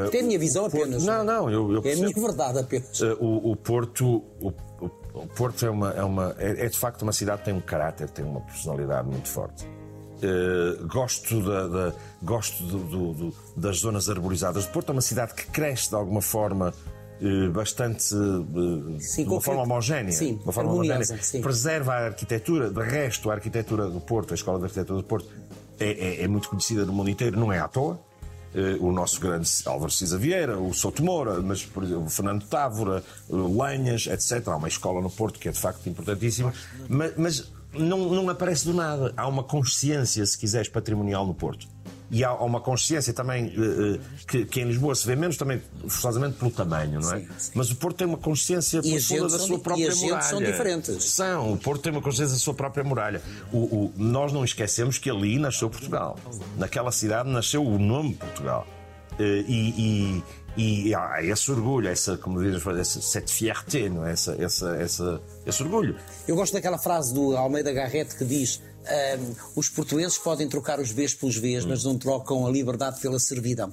[0.05, 1.05] Isto é a minha visão apenas.
[1.05, 3.01] Não, não, eu, eu É a minha verdade apenas.
[3.01, 7.01] Uh, o, o Porto, o, o- Porto é uma, é uma é, é de facto
[7.03, 9.65] uma cidade que tem um caráter, tem uma personalidade muito forte.
[10.23, 14.67] Uh, gosto da, da- gosto do- do- do- das zonas arborizadas.
[14.67, 17.00] O Porto é uma cidade que cresce de alguma forma uh,
[17.53, 21.05] bastante uh, Sim, de uma forma homogénea, sim, uma forma homogénea.
[21.05, 21.41] sim.
[21.41, 22.71] preserva a arquitetura.
[22.71, 25.29] De resto, a arquitetura do Porto, a Escola de Arquitetura do Porto,
[25.79, 28.01] é, é- é muito conhecida no mundo inteiro, não é à toa.
[28.53, 32.45] Eh, o nosso grande Álvaro Cisa Vieira, o Souto Moura, mas por exemplo, o Fernando
[32.47, 34.49] Távora, o Lenhas, etc.
[34.49, 36.53] Há uma escola no Porto que é de facto importantíssima,
[36.89, 39.13] mas, mas não, não aparece do nada.
[39.17, 41.69] Há uma consciência, se quiseres, patrimonial no Porto.
[42.11, 45.63] E há uma consciência também eh, eh, que, que em Lisboa se vê menos, também
[45.89, 47.21] forçosamente pelo tamanho, não é?
[47.21, 47.51] Sim, sim.
[47.55, 50.23] Mas o Porto tem uma consciência E profunda da sua própria e muralha.
[50.23, 51.05] são diferentes.
[51.11, 51.53] São.
[51.53, 53.23] O Porto tem uma consciência da sua própria muralha.
[53.53, 56.19] O, o- nós não esquecemos que ali nasceu Portugal.
[56.59, 58.67] Naquela cidade nasceu o nome Portugal.
[59.19, 60.23] Eh, E,
[60.57, 64.13] e, e há esse orgulho, essa, como dizes, essa cette fierté, não é?
[64.13, 65.95] essa, essa, essa, esse orgulho.
[66.27, 70.93] Eu gosto daquela frase do Almeida Garrett que diz: ahm, os portugueses podem trocar os
[70.93, 73.71] Bs pelos Vs, mas não trocam a liberdade pela servidão.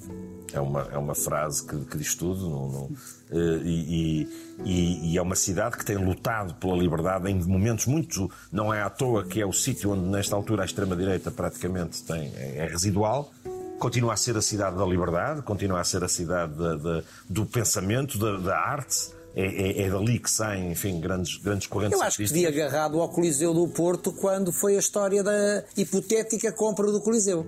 [0.52, 2.48] É uma, é uma frase que, que diz tudo.
[2.48, 2.90] não- não-
[3.30, 4.28] eh, e, e-
[4.64, 8.30] e- e é uma cidade que tem lutado pela liberdade em momentos muito.
[8.50, 12.32] Não é à toa que é o sítio onde, nesta altura, a extrema-direita praticamente tem,
[12.36, 13.30] é, é residual.
[13.78, 17.46] Continua a ser a cidade da liberdade, continua a ser a cidade da- da- do
[17.46, 19.10] pensamento, da, da arte.
[19.40, 23.00] É, é- é dali que saem, enfim, grandes, grandes correntes Eu acho que devia agarrado
[23.00, 27.46] ao Coliseu do Porto quando foi a história da hipotética compra do Coliseu.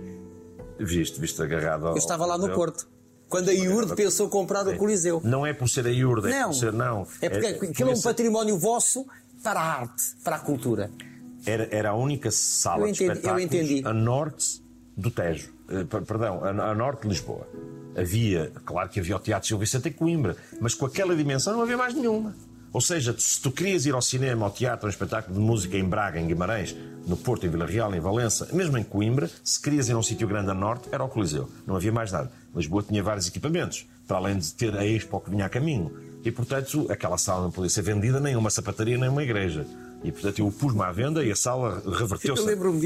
[0.79, 1.94] Viste, viste agarrado ao.
[1.94, 2.88] Eu estava lá no Porto.
[3.29, 5.20] Quando a IURD pensou comprar o Coliseu.
[5.24, 6.48] Não é por ser a IURD, é Não.
[6.50, 6.72] por ser.
[6.72, 7.07] Não.
[7.20, 9.05] É porque aquilo é um património vosso
[9.42, 10.90] para a arte, para a cultura.
[11.44, 13.83] Era, era a única sala Eu de entendi- eu espetáculos entendi.
[13.87, 14.62] a norte
[15.01, 15.51] do Tejo.
[15.69, 17.47] Eh, per- perdão, a, a norte de Lisboa.
[17.97, 21.63] Havia, claro que havia o Teatro Gil Vicente em Coimbra, mas com aquela dimensão não
[21.63, 22.35] havia mais nenhuma.
[22.73, 25.77] Ou seja, se tu querias ir ao cinema, ao teatro, a um espetáculo de música
[25.77, 29.61] em Braga, em Guimarães, no Porto, em Vila Real, em Valença, mesmo em Coimbra, se
[29.61, 31.51] querias ir a um sítio grande a norte, era o Coliseu.
[31.67, 32.31] Não havia mais nada.
[32.55, 35.91] Lisboa tinha vários equipamentos, para além de ter a Expo que vinha a caminho.
[36.25, 39.67] E, portanto, aquela sala não podia ser vendida nem uma sapataria, nem uma igreja.
[40.05, 42.43] E, portanto, eu pus-me à venda e a sala reverteu-se.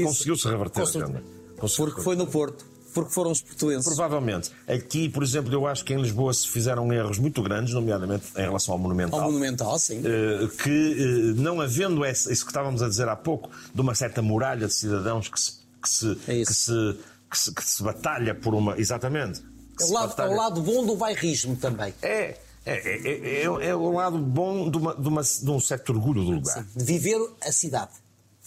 [0.07, 1.23] Conseguiu-se reverter a venda.
[1.57, 2.65] Porque foi no Porto.
[2.93, 3.83] Porque foram os portuenses.
[3.85, 4.51] Provavelmente.
[4.65, 8.41] Aqui, por exemplo, eu acho que em Lisboa se fizeram erros muito grandes, nomeadamente em
[8.43, 9.19] relação ao Monumental.
[9.19, 10.01] Ao Monumental, sim.
[10.05, 13.93] Eh, que, eh, não havendo esse, isso que estávamos a dizer há pouco, de uma
[13.93, 15.51] certa muralha de cidadãos que se,
[15.83, 16.97] que se, É que se,
[17.29, 18.79] que se, que se batalha por uma.
[18.79, 19.41] Exatamente.
[19.77, 21.93] É o, lado, é batalha- o lado bom do bairrismo também.
[22.01, 25.59] É, é, é, é, é- é o lado bom de, uma, de, uma- de um
[25.59, 26.65] certo orgulho do lugar.
[26.73, 27.91] De viver a cidade.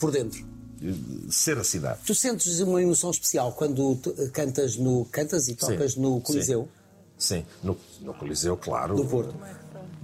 [0.00, 0.42] Por dentro.
[1.30, 2.00] Ser a cidade.
[2.06, 6.68] Tu sentes uma emoção especial quando eh, cantas, no, cantas e tocas Sim, no Coliseu
[7.18, 8.94] Sim, no, no Coliseu, claro.
[8.94, 9.34] do Porto.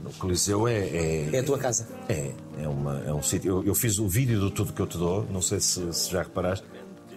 [0.03, 0.81] No Coliseu é.
[0.81, 1.87] é É a tua casa.
[2.09, 3.59] É, é, uma, é um sítio.
[3.59, 6.11] Eu, eu fiz o vídeo do Tudo Que Eu Te Dou, não sei se, se
[6.11, 6.67] já reparaste,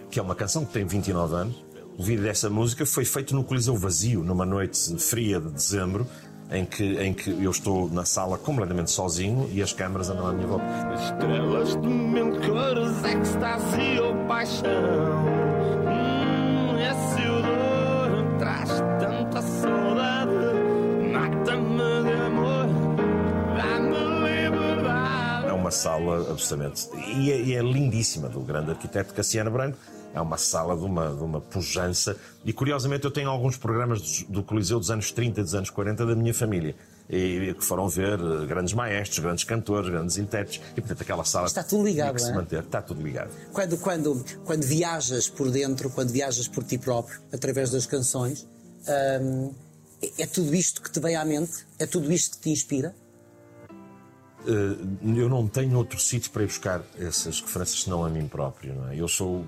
[0.08, 1.64] que é uma canção que tem 29 anos.
[1.98, 6.06] O vídeo dessa música foi feito no Coliseu vazio, numa noite fria de dezembro,
[6.50, 10.32] em que, em que eu estou na sala completamente sozinho e as câmaras andam à
[10.32, 10.64] minha volta.
[10.94, 11.88] Estrelas de
[13.04, 14.70] ecstasy ou paixão.
[15.86, 20.32] Hum, esse odor traz tanta saudade.
[21.12, 22.66] Mata-me de amor,
[23.56, 25.46] dá-me liberdade.
[25.46, 26.88] É uma sala absolutamente.
[26.96, 29.78] E é, e é lindíssima, do grande arquiteto Cassiano Branco.
[30.14, 32.16] É uma sala de uma, de uma pujança.
[32.44, 36.06] E curiosamente eu tenho alguns programas do, Coliseu dos anos 30 e dos anos 40
[36.06, 36.74] da minha família.
[37.08, 40.60] E que foram ver eh, grandes maestros, grandes cantores, grandes intérpretes.
[40.76, 41.46] E portanto aquela sala.
[41.46, 42.34] Está tudo ligado, que se é?
[42.34, 42.62] manter.
[42.62, 43.30] Está tudo ligado.
[43.52, 48.46] Quando, quando, quando viajas por dentro, quando viajas por ti próprio, através das canções,
[49.22, 49.54] hum,
[50.02, 51.66] é, é tudo isto que te vem à mente?
[51.78, 52.94] É tudo isto que te inspira?
[54.46, 58.74] Eh, eu não tenho outro sítio para ir buscar essas referências senão a mim próprio.
[58.74, 58.96] Não é?
[58.96, 59.46] Eu sou,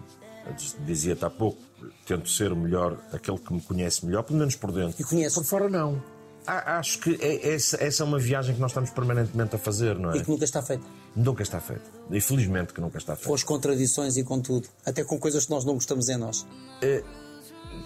[0.84, 1.58] dizia-te há pouco,
[2.06, 5.00] tento ser o melhor, aquele que me conhece melhor, pelo menos por dentro.
[5.00, 5.34] E conheces?
[5.34, 6.02] Por fora, não.
[6.46, 9.98] A- Acho que é- essa, essa é uma viagem que nós estamos permanentemente a fazer,
[9.98, 10.16] não é?
[10.16, 10.84] E que nunca está feito.
[11.14, 11.84] Nunca está feita.
[12.10, 13.34] E felizmente que nunca está Com feita.
[13.34, 14.66] as contradições e com tudo.
[14.84, 16.46] Até com coisas que nós não gostamos em nós.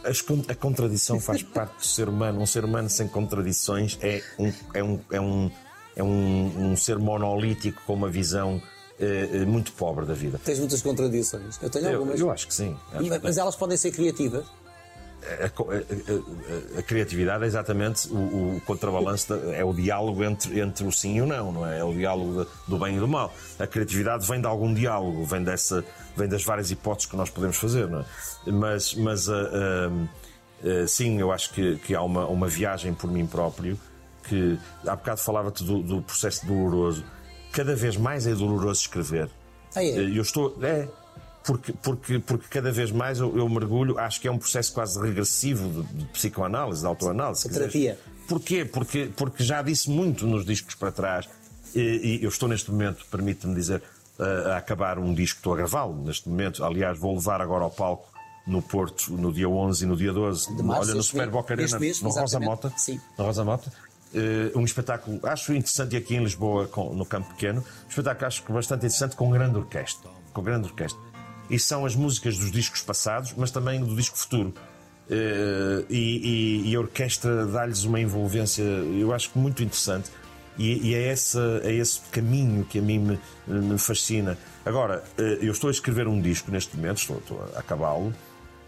[0.05, 2.41] As con- a contradição faz parte do ser humano.
[2.41, 5.51] Um ser humano sem contradições é um, é um, é um,
[5.97, 8.61] é um, um ser monolítico com uma visão
[9.01, 10.41] eh, eh, muito pobre da vida.
[10.45, 11.59] Tens muitas contradições.
[11.63, 12.21] Eu tenho Eu, algumas.
[12.21, 12.77] eu acho que sim.
[12.93, 14.45] Acho que Mas elas podem ser criativas.
[15.27, 20.61] a- a- a- a criatividade é exatamente o, o contrabalanço, da- é o diálogo entre,
[20.61, 21.79] entre o sim e o não, não é?
[21.79, 23.33] É o diálogo de- do bem e do mal.
[23.59, 25.83] A criatividade vem de algum diálogo, vem, dessa,
[26.17, 28.05] vem das várias hipóteses que nós podemos fazer, não é?
[28.53, 30.07] Mas, mas ah, ah,
[30.63, 33.79] ah, sim, eu acho que, que há uma, uma viagem por mim próprio
[34.29, 37.03] que há bocado falava-te do, do processo doloroso.
[37.55, 39.31] Cada vez mais é doloroso escrever.
[39.75, 39.97] Ah, é?
[39.97, 40.57] Eu estou.
[40.63, 40.89] É.
[41.45, 44.99] Porque, porque, porque cada vez mais eu, eu mergulho, acho que é um processo quase
[44.99, 47.49] regressivo de, de psicoanálise, de autoanálise.
[47.49, 47.99] terapia.
[48.27, 48.65] Porquê?
[48.65, 51.29] Porque, porque já disse muito nos discos para trás
[51.75, 53.83] e, e eu estou neste momento, permite-me dizer,
[54.19, 56.65] a, a acabar um disco, estou a gravá-lo neste momento.
[56.65, 58.09] Aliás, vou levar agora ao palco
[58.47, 60.63] no Porto no dia 11 e no dia 12.
[60.63, 61.31] março, Olha, no Super.
[61.31, 62.41] Boca Arena, no Rosa.
[62.41, 62.73] Mota.
[62.77, 63.01] Sim.
[63.19, 63.73] Na Rosa Mota.
[64.15, 68.43] Eh, um espetáculo, acho interessante, aqui em Lisboa, com- no Campo Pequeno, um espetáculo acho
[68.53, 70.09] bastante interessante, com grande orquestra.
[70.33, 71.01] Com grande orquestra.
[71.51, 74.55] E são as músicas dos discos passados, mas também do disco futuro.
[75.11, 80.11] Eh, e, e- e a orquestra dá-lhes uma envolvência, eu acho que muito interessante.
[80.57, 84.39] E, e é, essa, é esse caminho que a mim me, me fascina.
[84.65, 88.15] Agora, eh, eu estou a escrever um disco neste momento, estou, estou a acabá-lo.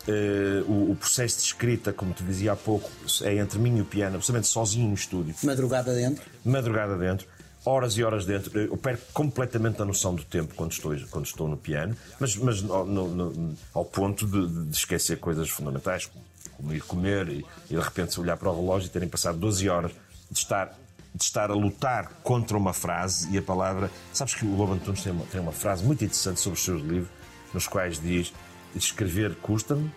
[0.08, 2.88] Eh, o, o processo de escrita, como te dizia há pouco,
[3.22, 6.24] é entre mim e o piano, absolutamente sozinho no estúdio, Madrugada dentro.
[6.44, 7.26] madrugada dentro,
[7.64, 8.56] horas e horas dentro.
[8.58, 12.62] Eu perco completamente a noção do tempo quando estou, quando estou no piano, mas, mas
[12.62, 16.24] no- no- no- ao ponto de, de esquecer coisas fundamentais, como,
[16.56, 19.36] como ir comer e, e de repente se olhar para o relógio e terem passado
[19.38, 19.90] 12 horas
[20.30, 20.66] de estar,
[21.12, 23.90] de estar a lutar contra uma frase e a palavra.
[24.12, 26.80] Sabes que o Lobo Antunes tem uma, tem uma frase muito interessante sobre os seus
[26.80, 27.08] livros,
[27.52, 28.32] nos quais diz:
[28.74, 29.90] escrever custa-me.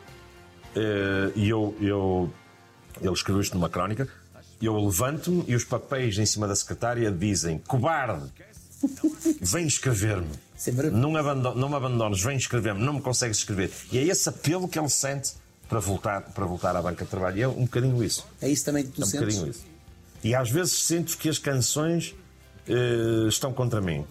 [0.76, 2.32] Eh, e eu, eu,
[3.02, 4.08] ele escreveu isto numa crónica.
[4.62, 8.30] Eu levanto-me e os papéis em cima da secretária dizem: cobarde,
[9.42, 10.28] vem escrever-me.
[10.92, 13.72] Não, abando- não me abandones, vem escrever-me, não me consegues escrever.
[13.92, 15.32] E é esse apelo que ele sente
[15.70, 17.38] para voltar, para voltar à banca de trabalho.
[17.38, 18.28] E é um bocadinho isso.
[18.42, 19.36] É isso também que tu É um sentes?
[19.36, 19.66] bocadinho isso.
[20.24, 22.14] E às vezes sinto que as canções
[22.68, 24.06] eh, estão contra mim.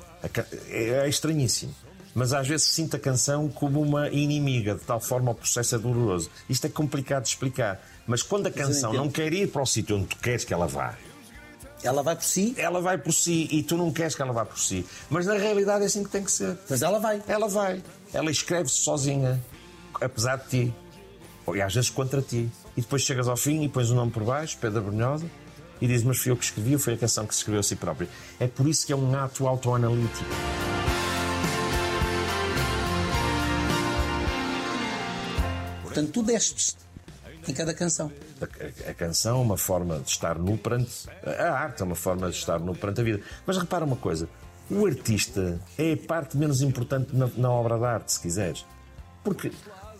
[0.71, 1.75] É, é estranhíssimo.
[2.18, 5.78] Mas às vezes sinto a canção como uma inimiga, de tal forma o processo é
[5.78, 6.28] doloroso.
[6.50, 7.81] Isto é complicado de explicar.
[8.09, 10.66] Mas quando a canção não quer ir para o sítio onde tu queres que ela
[10.66, 10.96] vá,
[11.81, 14.44] Ela vai por si, ela vai por si e tu não queres que ela vá
[14.44, 14.85] por si.
[15.09, 16.59] Mas na realidade é assim que tem que ser.
[16.68, 17.22] mas ela vai.
[17.28, 17.81] Ela vai.
[18.12, 19.40] Ela escreve-se sozinha,
[20.00, 20.74] apesar de ti.
[21.54, 22.50] E às vezes contra ti.
[22.76, 25.26] E depois chegas ao fim e pões o nome por baixo, Pedro Brunhosa,
[25.81, 27.76] e dizes, mas fui eu que escrevi, foi a canção que se escreveu a si
[27.76, 28.09] própria.
[28.40, 30.67] É por isso que é um ato autoanalítico.
[35.98, 36.76] Portanto, tu destes
[37.46, 38.12] em cada canção.
[38.40, 41.08] A, a- a canção é uma forma de estar nu perante.
[41.24, 43.20] A arte é uma forma de estar nu perante a vida.
[43.46, 44.28] Mas repara uma coisa:
[44.70, 48.64] o artista é a parte menos importante na, na obra de arte, se quiseres.
[49.24, 49.50] Porque,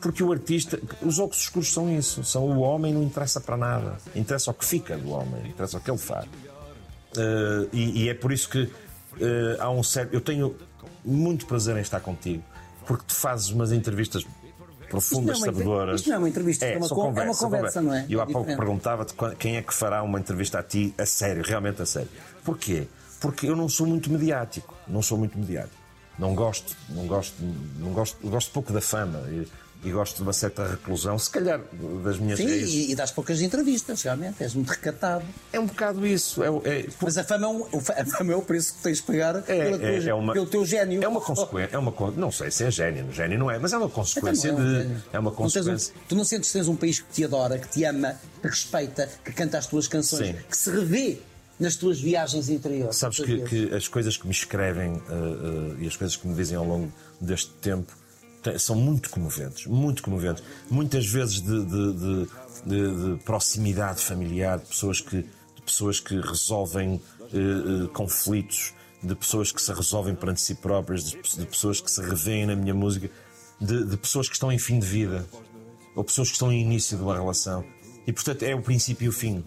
[0.01, 0.79] porque o artista.
[1.03, 2.23] Os óculos escuros são isso.
[2.23, 3.97] São o homem não interessa para nada.
[4.15, 6.27] Interessa o que fica do homem, interessa o que ele faz.
[7.17, 8.71] Eh, e, e é por isso que
[9.21, 10.13] eh, há um certo.
[10.15, 10.55] Eu tenho
[11.05, 12.43] muito prazer em estar contigo,
[12.87, 14.25] porque tu fazes umas entrevistas
[14.89, 16.01] profundas, Isto é uma sabedoras.
[16.01, 18.07] isto não é uma entrevista, é uma são con- é uma conversa, conversa, não é?
[18.09, 21.43] Eu há É pouco perguntava-te quem é que fará uma entrevista a ti a sério,
[21.45, 22.09] realmente a sério.
[22.45, 22.87] Porquê?
[23.21, 24.75] Porque eu não sou muito mediático.
[24.87, 25.77] Não sou muito mediático.
[26.19, 27.35] Não gosto, não gosto,
[27.79, 29.23] não gosto, gosto pouco da fama
[29.85, 31.61] e, gosto de uma certa reclusão, se calhar
[32.05, 34.43] das minhas Sim, e, e dás poucas entrevistas, realmente.
[34.43, 35.25] És muito recatado.
[35.53, 36.43] É um bocado isso.
[36.43, 36.49] É,
[36.81, 39.37] é- Mas a fama, é um- a fama é o preço que tens de pagar
[39.37, 41.03] É, pela é, tua- é uma, pelo teu gênio.
[41.03, 41.77] É uma consequência.
[41.77, 44.65] É uma, não sei se é gênio, gênio não é, mas é uma consequência Então
[44.65, 44.91] não é de.
[45.13, 45.95] É uma Não tens um- consequência.
[46.09, 49.09] tu não sentes que tens um país que te adora, que te ama, que respeita,
[49.25, 50.35] que canta as tuas canções, Sim.
[50.51, 51.19] que se revê
[51.61, 52.97] nas tuas viagens interiores.
[52.97, 55.01] Sabes que, que as coisas que me escrevem uh,
[55.75, 57.98] uh, e as coisas que me dizem ao longo deste tempo te-
[58.59, 60.43] são muito comoventes, muito comoventes.
[60.71, 62.29] Muitas vezes de, de- de-
[62.67, 65.25] de- de proximidade familiar, de pessoas que,
[65.65, 67.01] pessoas que resolvem
[67.33, 68.73] uh, uh, conflitos,
[69.03, 72.75] de pessoas que se resolvem perante si próprias, de, pessoas que se revêem na minha
[72.75, 73.11] música,
[73.61, 75.27] de, de pessoas que estão em fim de vida
[75.95, 77.65] ou pessoas que estão em início de uma relação.
[78.07, 79.45] E portanto é o princípio e o fim.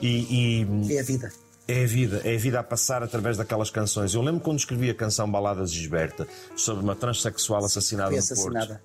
[0.00, 1.32] E- e, É a vida.
[1.66, 4.14] É a vida, é a vida a passar através daquelas canções.
[4.14, 8.26] Eu lembro quando escrevi a canção Baladas de Gisberta sobre uma transexual assassinada Foi no
[8.26, 8.56] Porto.
[8.56, 8.82] assassinada.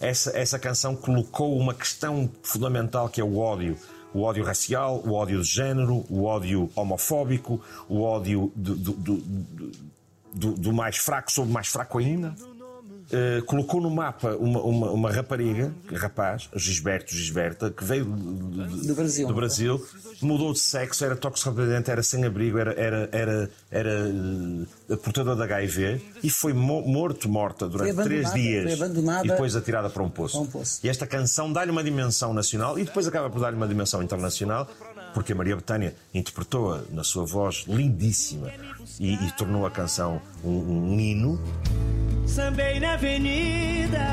[0.00, 3.76] Essa, essa canção colocou uma questão fundamental que é o ódio.
[4.14, 8.92] O ódio racial, o ódio de género, o ódio homofóbico, o ódio do, do-
[10.34, 12.34] do- do- mais fraco sobre o mais fraco ainda.
[13.10, 18.94] Uh, colocou no mapa uma, uma, uma rapariga, rapaz, Gisberto, Gisberta, que veio do, do-
[18.94, 19.26] Brasil.
[19.26, 19.86] do Brasil,
[20.20, 23.90] mudou de sexo, era toxicodependente, era sem abrigo, era, era, era, era
[24.90, 28.78] uh, portador de HIV e foi mo- morto, morta durante três dias
[29.24, 30.36] e depois atirada para um poço.
[30.36, 30.80] para um poço.
[30.84, 34.68] E esta canção dá-lhe uma dimensão nacional e depois acaba por dar-lhe uma dimensão internacional,
[35.14, 38.50] porque a Maria Betânia interpretou-a na sua voz lindíssima
[39.00, 40.48] e, e tornou a canção um,
[40.94, 41.40] um hino.
[42.26, 44.06] Sambei na avenida,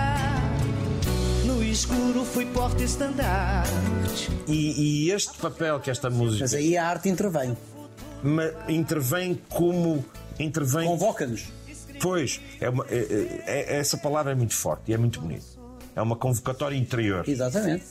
[1.45, 4.29] no escuro fui porta-estandarte.
[4.47, 7.55] E, e este papel que esta música Mas aí a arte intervém.
[8.23, 10.03] ma- intervém como.
[10.39, 10.87] intervém.
[10.87, 11.45] Convoca-nos.
[12.01, 13.43] Pois, é uma- é- é-
[13.75, 15.45] é- essa palavra é muito forte e é muito bonito.
[15.95, 17.27] É uma convocatória interior.
[17.27, 17.85] Exatamente.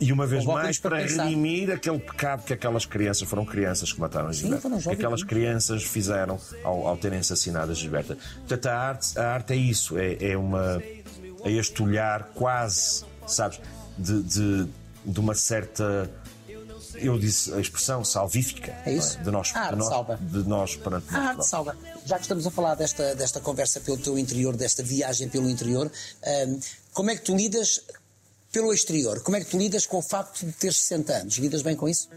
[0.00, 4.00] E uma vez mais para para redimir aquele pecado que aquelas crianças foram crianças que
[4.00, 4.62] mataram a Gilberta.
[4.62, 5.26] foram que aquelas sim.
[5.26, 8.16] crianças fizeram ao, ao terem assassinado a Gilberta.
[8.38, 10.82] Portanto, a arte, a arte é isso, é, é uma.
[11.44, 13.60] é este olhar quase, sabes,
[13.98, 14.68] de, de,
[15.04, 16.10] de uma certa.
[16.94, 18.72] Eu disse a expressão salvífica.
[18.84, 19.16] É isso.
[19.18, 20.18] não De nós, A arte de nós, salva.
[20.20, 21.46] de nós perante A nós arte próprios.
[21.46, 21.76] salva.
[22.04, 25.90] Já que estamos a falar desta, desta conversa pelo teu interior, desta viagem pelo interior,
[26.48, 26.60] hum,
[26.92, 27.80] como é que tu lidas
[28.52, 29.20] pelo exterior?
[29.22, 31.34] Como é que tu lidas com o facto de teres 60 anos?
[31.38, 32.08] Lidas bem com isso?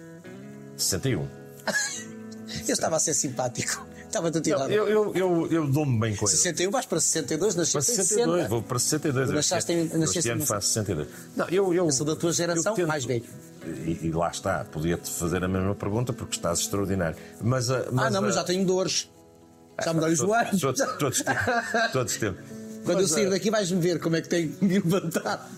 [0.78, 1.28] 61.
[2.68, 3.86] Eu estava a ser simpático.
[4.06, 4.70] Estava-te a tirar.
[4.72, 6.36] Eu eu, eu, eu dou-me bem com ele.
[6.38, 8.50] 61 vais para 62, nasceste Para em 62, 60.
[8.50, 9.30] vou para 62.
[9.30, 11.08] Tu nasceste em- nasceste Este ano faço 62.
[11.36, 13.26] Não, eu, eu, sou da tua geração, eu tento- mais velho.
[13.66, 17.18] E, e lá está, podia-te fazer a mesma pergunta porque estás extraordinário.
[17.42, 19.10] Mas, a- Ah, não, mas já tenho dores.
[19.84, 20.62] Já me dói os todos- joelhos.
[20.62, 22.40] Todos, todos, temos, todos temos.
[22.84, 25.50] Quando eu sair a- daqui vais-me ver como é que tenho que me levantar.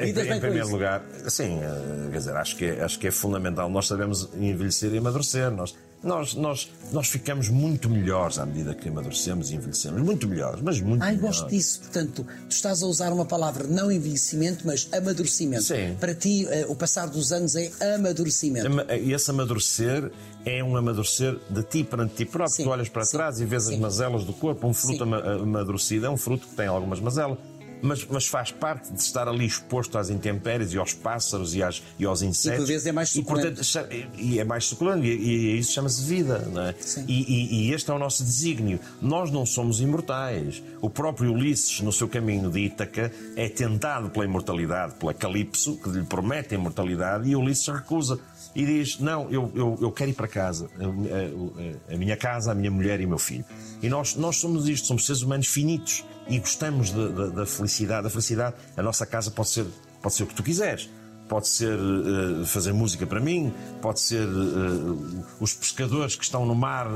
[0.00, 0.70] Em, em primeiro isso?
[0.72, 3.68] lugar, sim, eh, quer dizer, acho que, é, acho que é fundamental.
[3.68, 5.50] Nós sabemos envelhecer e amadurecer.
[5.50, 10.00] Nós, nós, nós, nós ficamos muito melhores à medida que amadurecemos e envelhecemos.
[10.02, 11.38] Muito melhores, mas muito Ai, melhores.
[11.40, 11.80] gosto disso.
[11.80, 15.62] Portanto, tu estás a usar uma palavra não envelhecimento, mas amadurecimento.
[15.64, 15.96] Sim.
[15.98, 18.66] Para ti, eh, o passar dos anos é amadurecimento.
[18.66, 20.10] Ama- E esse amadurecer
[20.44, 22.54] é um amadurecer de ti perante ti próprio.
[22.56, 23.80] Sim, Tu olhas para sim, trás e vês as sim.
[23.80, 24.66] mazelas do corpo.
[24.66, 27.38] Um fruto amadurecido é um fruto que tem algumas mazelas.
[27.84, 31.82] Mas, mas faz parte de estar ali exposto às intempéries e aos pássaros e, às,
[31.98, 32.58] e aos insetos.
[32.58, 34.08] E por vezes é mais E, portanto, suculento.
[34.18, 36.38] e é mais suculento, e, e isso chama-se vida.
[36.52, 36.74] Não é?
[36.80, 37.04] Sim.
[37.06, 38.80] E, e- e este é o nosso desígnio.
[39.00, 40.62] Nós não somos imortais.
[40.80, 45.88] O próprio Ulisses, no seu caminho de Ítaca, é tentado pela imortalidade, pela Calipso, que
[45.90, 48.18] lhe promete a imortalidade, e Ulisses recusa.
[48.54, 50.68] E diz: Não, eu, eu, eu quero ir para casa.
[50.78, 53.44] A, a- a minha casa, a minha mulher e o meu filho.
[53.82, 58.06] E nós, nós somos isto, somos seres humanos finitos e gostamos de- de- da felicidade.
[58.06, 59.66] A felicidade, a nossa casa pode ser,
[60.02, 60.88] pode ser o que tu quiseres.
[61.28, 63.50] Pode ser eh, fazer música para mim,
[63.80, 66.86] pode ser eh, os pescadores que estão no mar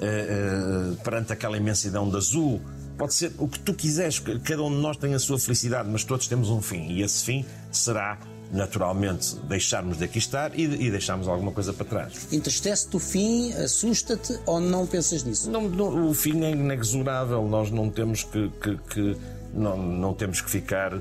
[0.00, 2.60] eh, perante aquela imensidão de azul.
[2.96, 6.04] Pode ser o que tu quiseres, cada um de nós tem a sua felicidade, mas
[6.04, 6.88] todos temos um fim.
[6.92, 8.18] E esse fim será,
[8.52, 12.26] naturalmente, deixarmos de aqui estar e, e deixarmos alguma coisa para trás.
[12.32, 15.50] Entristece-te o fim, assusta-te ou não pensas nisso?
[15.50, 19.16] Não, não- o fim é inexorável, nós não temos que, que- que-
[19.54, 20.94] não, não temos que ficar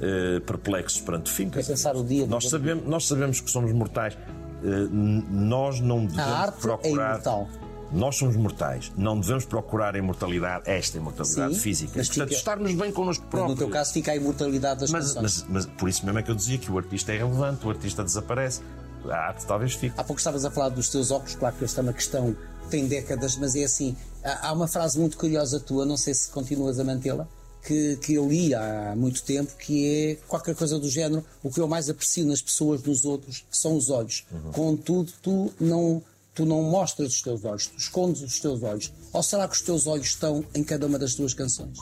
[0.00, 1.48] eh, perplexos perante o fim.
[1.48, 4.16] pensar o dia nós sabemos, nós sabemos que somos mortais.
[4.62, 7.10] N- nós não devemos arte é procurar.
[7.12, 7.48] imortal.
[7.96, 11.92] Nós somos mortais, não devemos procurar a imortalidade, esta imortalidade Sim, física.
[11.96, 13.58] mas Portanto, fica- estarmos bem connosco Mas próprios.
[13.58, 15.42] no teu caso fica a imortalidade das Mas, canções.
[15.44, 17.70] mas- mas por isso mesmo é que eu dizia que o artista é relevante, o
[17.70, 18.60] artista desaparece,
[19.08, 19.94] a arte talvez fique.
[19.98, 22.68] Há pouco estavas a falar dos teus óculos, claro que esta é uma questão que
[22.68, 23.96] tem décadas, mas é assim.
[24.22, 27.26] Há uma frase muito curiosa tua, não sei se continuas a mantê-la,
[27.64, 31.24] que, que eu li há muito tempo, que é qualquer coisa do género.
[31.42, 34.24] O que eu mais aprecio nas pessoas, nos outros, são os olhos.
[34.52, 36.02] Contudo, tu não,
[36.36, 38.92] tu não mostras os teus olhos, tu escondes os teus olhos.
[39.12, 41.78] Ou será que os teus olhos estão em cada uma das tuas canções?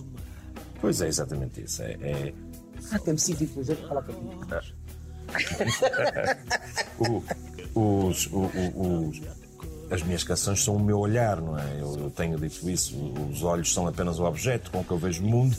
[0.80, 1.82] Pois é, exatamente isso.
[1.82, 2.32] É, é-
[2.90, 4.46] Ah, tem-me sentido, por exemplo, falar contigo.
[7.74, 9.20] o- os, o- o- os-
[9.90, 11.80] as minhas canções são o meu olhar, não é?
[11.80, 12.94] Eu, eu tenho dito isso.
[13.30, 15.57] Os olhos são apenas o objeto com que eu vejo o mundo.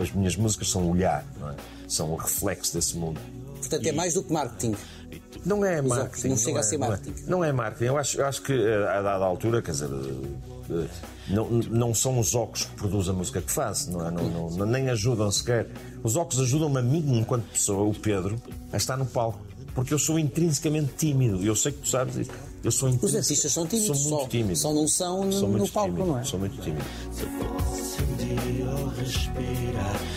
[0.00, 1.56] As minhas músicas são o olhar, não é?
[1.88, 3.20] São o reflexo desse mundo.
[3.58, 4.74] Portanto, é mais do que marketing.
[5.44, 6.28] Não é marketing.
[6.28, 6.90] não chega é, a ser não é.
[6.90, 7.22] marketing.
[7.26, 7.84] Não é marketing.
[7.84, 9.88] Eu acho, eu acho que eh, a dada altura, quer dizer,
[10.70, 10.86] eh,
[11.28, 14.10] não, não são os óculos que produzem a música que faço, não é?
[14.10, 15.68] Não, não- nem ajudam sequer.
[16.02, 18.36] Os óculos ajudam-me a mim, enquanto pessoa, o Pedro,
[18.72, 19.38] a estar no palco.
[19.74, 21.44] Porque eu sou intrinsecamente tímido.
[21.44, 22.30] Eu sei que tu sabes isso.
[22.62, 24.56] Eu sou Os artistas são tímidos, Sou muito só, tímido.
[24.56, 26.24] só não são no, no palco, tímido, não é?
[26.24, 26.84] Sou muito tímido.
[27.74, 30.13] Sentir ou respirar e tu perfume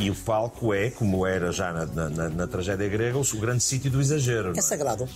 [0.00, 3.90] E o palco é, como era já na, na- na- tragédia grega, o grande sítio
[3.90, 4.54] do exagero.
[4.54, 4.62] É é?
[4.62, 5.06] sagrado.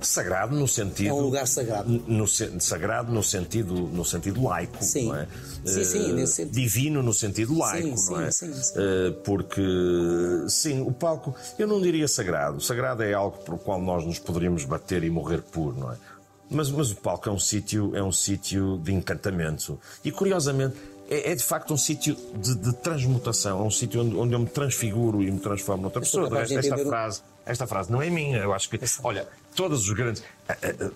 [0.00, 1.08] Sagrado no sentido.
[1.08, 1.90] É um lugar sagrado.
[2.06, 5.06] No, sagrado no sentido, no sentido laico, Sim.
[5.08, 5.26] não é?
[5.64, 6.54] Sim, sim, Eh, nesse sentido.
[6.54, 8.30] Divino no sentido laico, Sim, não é?
[8.30, 8.72] sim, sim, sim.
[8.76, 9.62] Eh, porque,
[10.48, 12.60] sim, o palco, eu não diria sagrado.
[12.62, 15.96] Sagrado é algo por qual nós nos poderíamos bater e morrer por, não é?
[16.48, 19.78] Mas, mas o palco é um sítio, é um sítio de encantamento.
[20.04, 20.76] E curiosamente,
[21.08, 24.38] é, é de facto um sítio de, de transmutação, é um sítio onde, onde eu
[24.40, 26.28] me transfiguro e me transformo noutra pessoa.
[26.28, 28.38] Resto, esta frase, esta frase não é minha.
[28.38, 30.22] Eu acho que, olha, todas os grandes.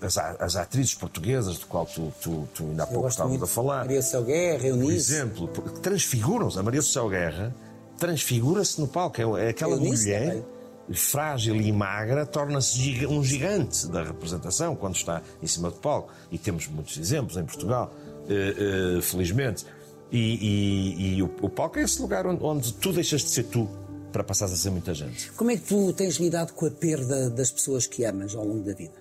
[0.01, 3.47] As, as atrizes portuguesas, de qual tu, tu, tu ainda há pouco estavas muito a
[3.47, 4.95] falar, Maria Céu Guerra, por Eunice.
[4.95, 6.59] exemplo, porque transfiguram-se.
[6.59, 7.55] A Maria Social Guerra
[7.97, 9.37] transfigura-se no palco.
[9.37, 10.45] É, é aquela Eunice mulher também.
[10.93, 16.11] frágil e magra, torna-se um gigante da representação quando está em cima do palco.
[16.31, 17.93] E temos muitos exemplos em Portugal,
[18.29, 19.65] eh, eh, felizmente.
[20.11, 23.43] E, e- e o, o palco é esse lugar onde, onde tu deixas de ser
[23.43, 23.67] tu
[24.11, 25.31] para passares a ser muita gente.
[25.31, 28.63] Como é que tu tens lidado com a perda das pessoas que amas ao longo
[28.63, 28.93] da vida?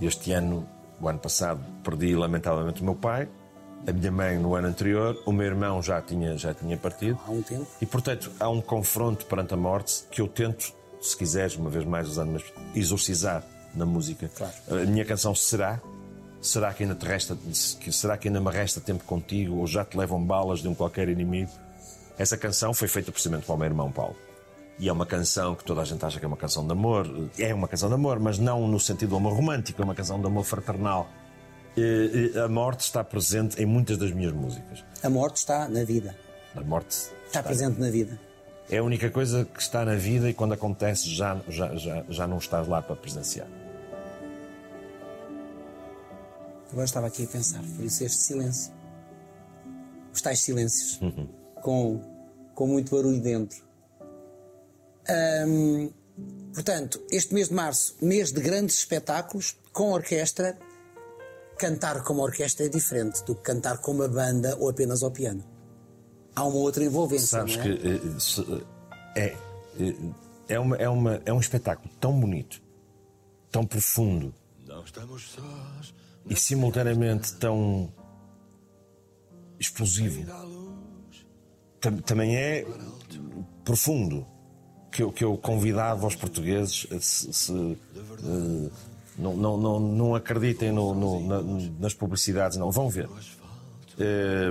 [0.00, 0.68] Este ano,
[1.00, 3.28] o ano passado, perdi lamentavelmente o meu pai,
[3.86, 7.18] a minha mãe no ano anterior, o meu irmão já tinha, já tinha partido.
[7.26, 7.66] Há um tempo.
[7.80, 11.84] E, portanto, há um confronto perante a morte que eu tento, se quiseres, uma vez
[11.84, 12.42] mais usando, mas
[12.74, 13.44] exorcizar
[13.74, 14.28] na música.
[14.36, 14.52] Claro.
[14.68, 15.80] A minha canção será.
[16.40, 17.36] Será que ainda te resta,
[17.90, 21.08] será que ainda me resta tempo contigo ou já te levam balas de um qualquer
[21.08, 21.50] inimigo?
[22.16, 24.16] Essa canção foi feita precisamente para o meu irmão Paulo.
[24.78, 27.08] E é uma canção que toda a gente acha que é uma canção de amor.
[27.38, 30.20] É uma canção de amor, mas não no sentido do amor romântico, é uma canção
[30.20, 31.08] de amor fraternal.
[31.76, 34.84] E- e A morte está presente em muitas das minhas músicas.
[35.02, 36.16] A morte está na vida.
[36.56, 38.18] A morte Está presente na vida.
[38.70, 42.26] é a única coisa que está na vida e quando acontece já, já, já, já
[42.28, 43.46] não estás lá para presenciar.
[46.70, 48.72] Agora estava aqui a pensar, por isso este silêncio.
[50.12, 51.00] Os tais silêncios.
[51.62, 52.00] Com,
[52.54, 53.62] com muito barulho dentro.
[56.54, 60.58] Portanto, este mês de março, mês de grandes espetáculos, com orquestra.
[61.58, 65.44] Cantar como orquestra é diferente do que cantar com uma banda ou apenas ao piano.
[66.36, 67.26] Há uma outra envolvência.
[67.26, 67.66] Sabes não é?
[67.76, 68.64] que eh, se-
[69.16, 69.36] é,
[69.80, 69.96] eh,
[70.48, 72.62] é, uma, é, uma, é um espetáculo tão bonito,
[73.50, 74.32] tão profundo
[74.68, 75.94] Não estamos sós.
[76.28, 77.92] E simultaneamente tão
[79.58, 80.24] explosivo.
[81.80, 82.66] Tam- Também é
[83.64, 84.26] profundo.
[84.90, 87.32] Que eu, que eu convidava os portugueses a se.
[87.32, 88.70] se, eh,
[89.18, 91.42] não, não, não, não acreditem no- no- na-
[91.78, 92.70] nas publicidades, não.
[92.70, 93.08] Vão ver.
[93.98, 94.50] Eh,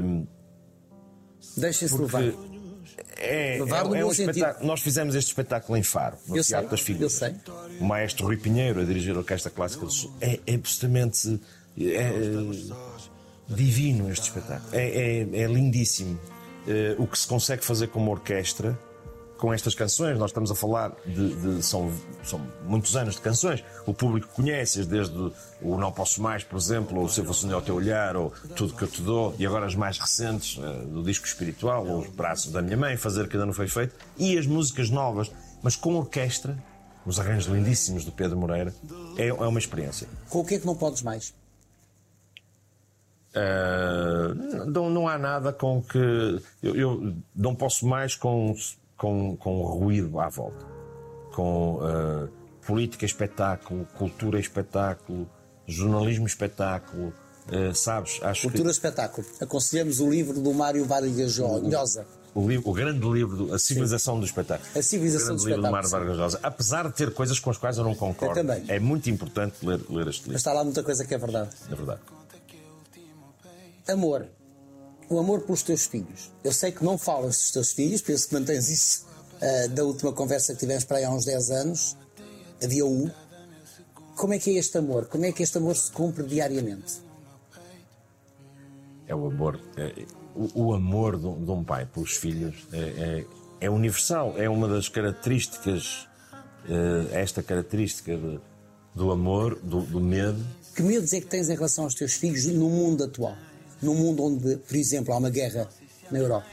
[1.57, 2.21] Deixem-se levar.
[2.21, 2.37] porque
[3.17, 4.67] é, Levar é- é um espetáculo.
[4.67, 7.35] Nós fizemos este espetáculo em Faro, no Eu Teatro sei, das sei.
[7.81, 10.13] O maestro Rui Pinheiro a dirigir a Orquestra Clássica do Sul.
[10.21, 11.39] É, é absolutamente
[11.79, 12.11] é,
[13.47, 14.69] divino este espetáculo.
[14.73, 14.87] É,
[15.21, 16.19] é- é lindíssimo.
[16.67, 18.77] Eh, o que se consegue fazer com uma orquestra,
[19.37, 21.33] com estas canções, nós estamos a falar de.
[21.35, 21.89] de- são,
[22.23, 23.63] são muitos anos de canções.
[23.85, 25.15] O público conhece desde
[25.61, 28.33] o Não Posso Mais, por exemplo, ou Se Eu Fosse Sonhar ao Teu Olhar, ou
[28.55, 31.99] Tudo Que Eu Te Dou, e agora as mais recentes, eh, do disco espiritual, ou
[31.99, 35.31] Os Braços da Minha Mãe, Fazer Que Ainda Não Foi Feito, e as músicas novas,
[35.63, 36.57] mas com orquestra,
[37.05, 38.73] os arranjos lindíssimos do Pedro Moreira,
[39.17, 40.07] é, é uma experiência.
[40.29, 41.33] Com o que é que não podes mais?
[43.35, 44.33] Ah,
[44.65, 45.97] não, não há nada com que.
[46.61, 48.55] Eu, eu não posso mais com,
[48.97, 50.65] com, com ruído à volta.
[51.33, 52.27] Com ah,
[52.65, 55.29] política espetáculo, cultura espetáculo,
[55.67, 57.13] jornalismo espetáculo.
[57.51, 58.19] ah, sabes?
[58.23, 59.25] Acho Cultura Espetáculo.
[59.39, 62.01] Aconselhamos o livro do Mário Vargas Llosa.
[62.03, 64.67] que o, livro, o grande livro, do- A Civilização do Espetáculo.
[64.75, 66.39] A Civilização o do livro do Espetáculo, Mário Vargas Llosa.
[66.43, 68.63] Apesar de ter coisas com as quais eu não concordo, Eu também.
[68.67, 71.49] é muito importante ler, ler este Mas livro, está lá muita coisa que é verdade.
[71.69, 71.99] na verdade.
[73.87, 74.27] Amor.
[75.09, 76.31] O amor pelos teus filhos.
[76.43, 79.05] Eu sei que não falas dos teus filhos, penso que mantens isso
[79.41, 81.95] ah, da última conversa que tivemos para aí há uns 10 anos.
[82.61, 83.09] Havia um.
[84.17, 85.05] Como é que é este amor?
[85.05, 86.95] Como é que este amor se cumpre diariamente?
[89.07, 89.59] É o amor.
[89.77, 93.25] é- o, o amor de um, de um pai pelos filhos é, é-
[93.61, 94.33] é universal.
[94.37, 96.07] É uma das características,
[96.69, 98.39] eh, esta característica de-
[98.93, 100.45] do amor, do, do medo.
[100.75, 103.35] Que medos é que tens em relação aos teus filhos no mundo atual?
[103.81, 105.67] Num mundo onde, por exemplo, há uma guerra
[106.11, 106.45] na Europa.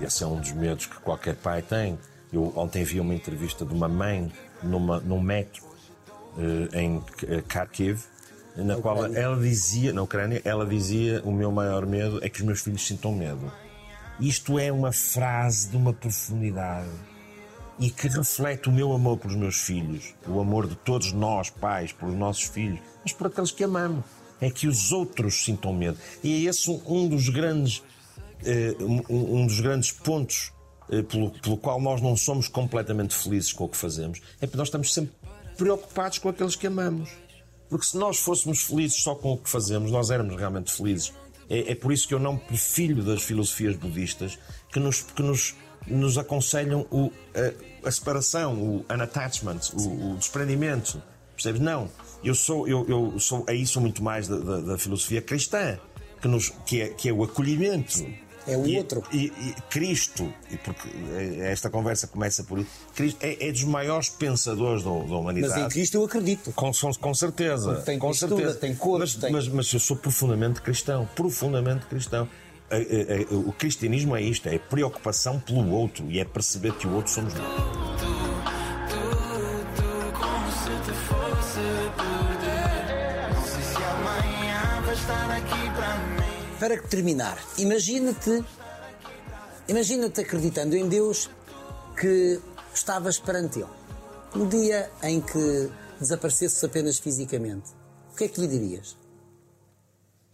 [0.00, 1.98] Esse é um dos medos que qualquer pai tem.
[2.32, 5.62] Eu ontem vi uma entrevista de uma mãe numa, num metro
[6.38, 8.02] eh, em K- Kharkiv,
[8.56, 9.18] na qual Ucrânia.
[9.18, 12.86] ela dizia, na Ucrânia, ela dizia: O meu maior medo é que os meus filhos
[12.86, 13.50] sintam medo.
[14.20, 16.88] Isto é uma frase de uma profundidade
[17.78, 21.92] e que reflete o meu amor pelos meus filhos, o amor de todos nós, pais,
[21.92, 24.04] pelos nossos filhos, mas por aqueles que amamos.
[24.40, 25.98] É que os outros sintam medo.
[26.22, 27.82] E é esse um, dos grandes
[28.44, 28.74] eh,
[29.08, 30.52] um dos grandes pontos
[30.90, 34.56] eh, pelo, pelo qual nós não somos completamente felizes com o que fazemos é porque
[34.56, 35.12] nós estamos sempre
[35.56, 37.10] preocupados com aqueles que amamos.
[37.68, 41.12] Porque se nós fôssemos felizes só com o que fazemos, nós éramos realmente felizes.
[41.48, 44.38] É, é por isso que eu não prefiro das filosofias budistas
[44.72, 45.54] que nos, que nos,
[45.86, 51.00] nos aconselham o, a, a separação, o unattachment, o, o desprendimento.
[51.36, 51.60] Percebes?
[51.60, 51.88] Não.
[52.22, 55.78] Eu sou, eu, eu sou, aí sou muito mais da, da- da filosofia cristã,
[56.20, 58.04] que, nos, que, é, que é o acolhimento.
[58.46, 59.02] É o E- outro.
[59.12, 62.64] E, e Cristo, e porque eh, esta conversa começa por
[62.94, 65.60] Cristo é, é dos maiores pensadores da, da Mas humanidade.
[65.60, 66.50] em Cristo eu acredito.
[66.52, 67.76] Com, com- com certeza.
[67.82, 68.58] Tem com textura, certeza.
[68.58, 71.08] tem cor, mas, tem- Mas, mas eu sou profundamente cristão.
[71.14, 72.28] Profundamente cristão.
[73.30, 77.34] O cristianismo é isto: é preocupação pelo outro e é perceber que o outro somos
[77.34, 78.09] nós.
[86.60, 88.44] Para terminar, imagina-te,
[89.66, 91.30] imagina-te acreditando em Deus
[91.98, 92.38] que
[92.74, 93.68] estavas perante Ele.
[94.34, 97.70] No dia em que desaparecesses apenas fisicamente,
[98.12, 98.94] o que é que lhe dirias?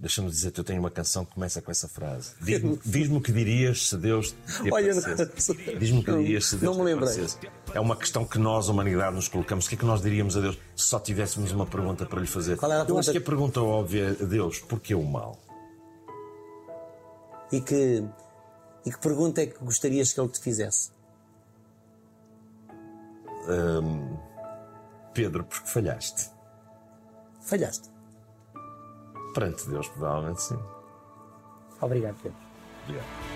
[0.01, 2.33] Deixa-me dizer-te, eu tenho uma canção que começa com essa frase.
[2.43, 4.93] Diz-me diz-me o que dirias se Deus te Olha,
[5.79, 7.09] Diz-me o que dirias se Deus não me lembrei.
[7.09, 7.39] aparecesse.
[7.72, 9.66] É uma questão que nós, humanidade, nos colocamos.
[9.66, 12.27] O que é que nós diríamos a Deus se só tivéssemos uma pergunta para lhe
[12.27, 12.57] fazer?
[12.57, 15.45] Qual era a eu acho que a pergunta óbvia é a Deus, porquê o mal?
[17.53, 18.05] E que,
[18.84, 20.90] e que pergunta é que gostarias que Ele te fizesse?
[25.14, 26.30] Pedro, porque falhaste?
[27.40, 27.90] Falhaste.
[29.34, 30.59] Perante Deus, provavelmente sim.
[31.80, 32.38] Obrigado, Pedro.
[32.84, 33.36] Obrigado.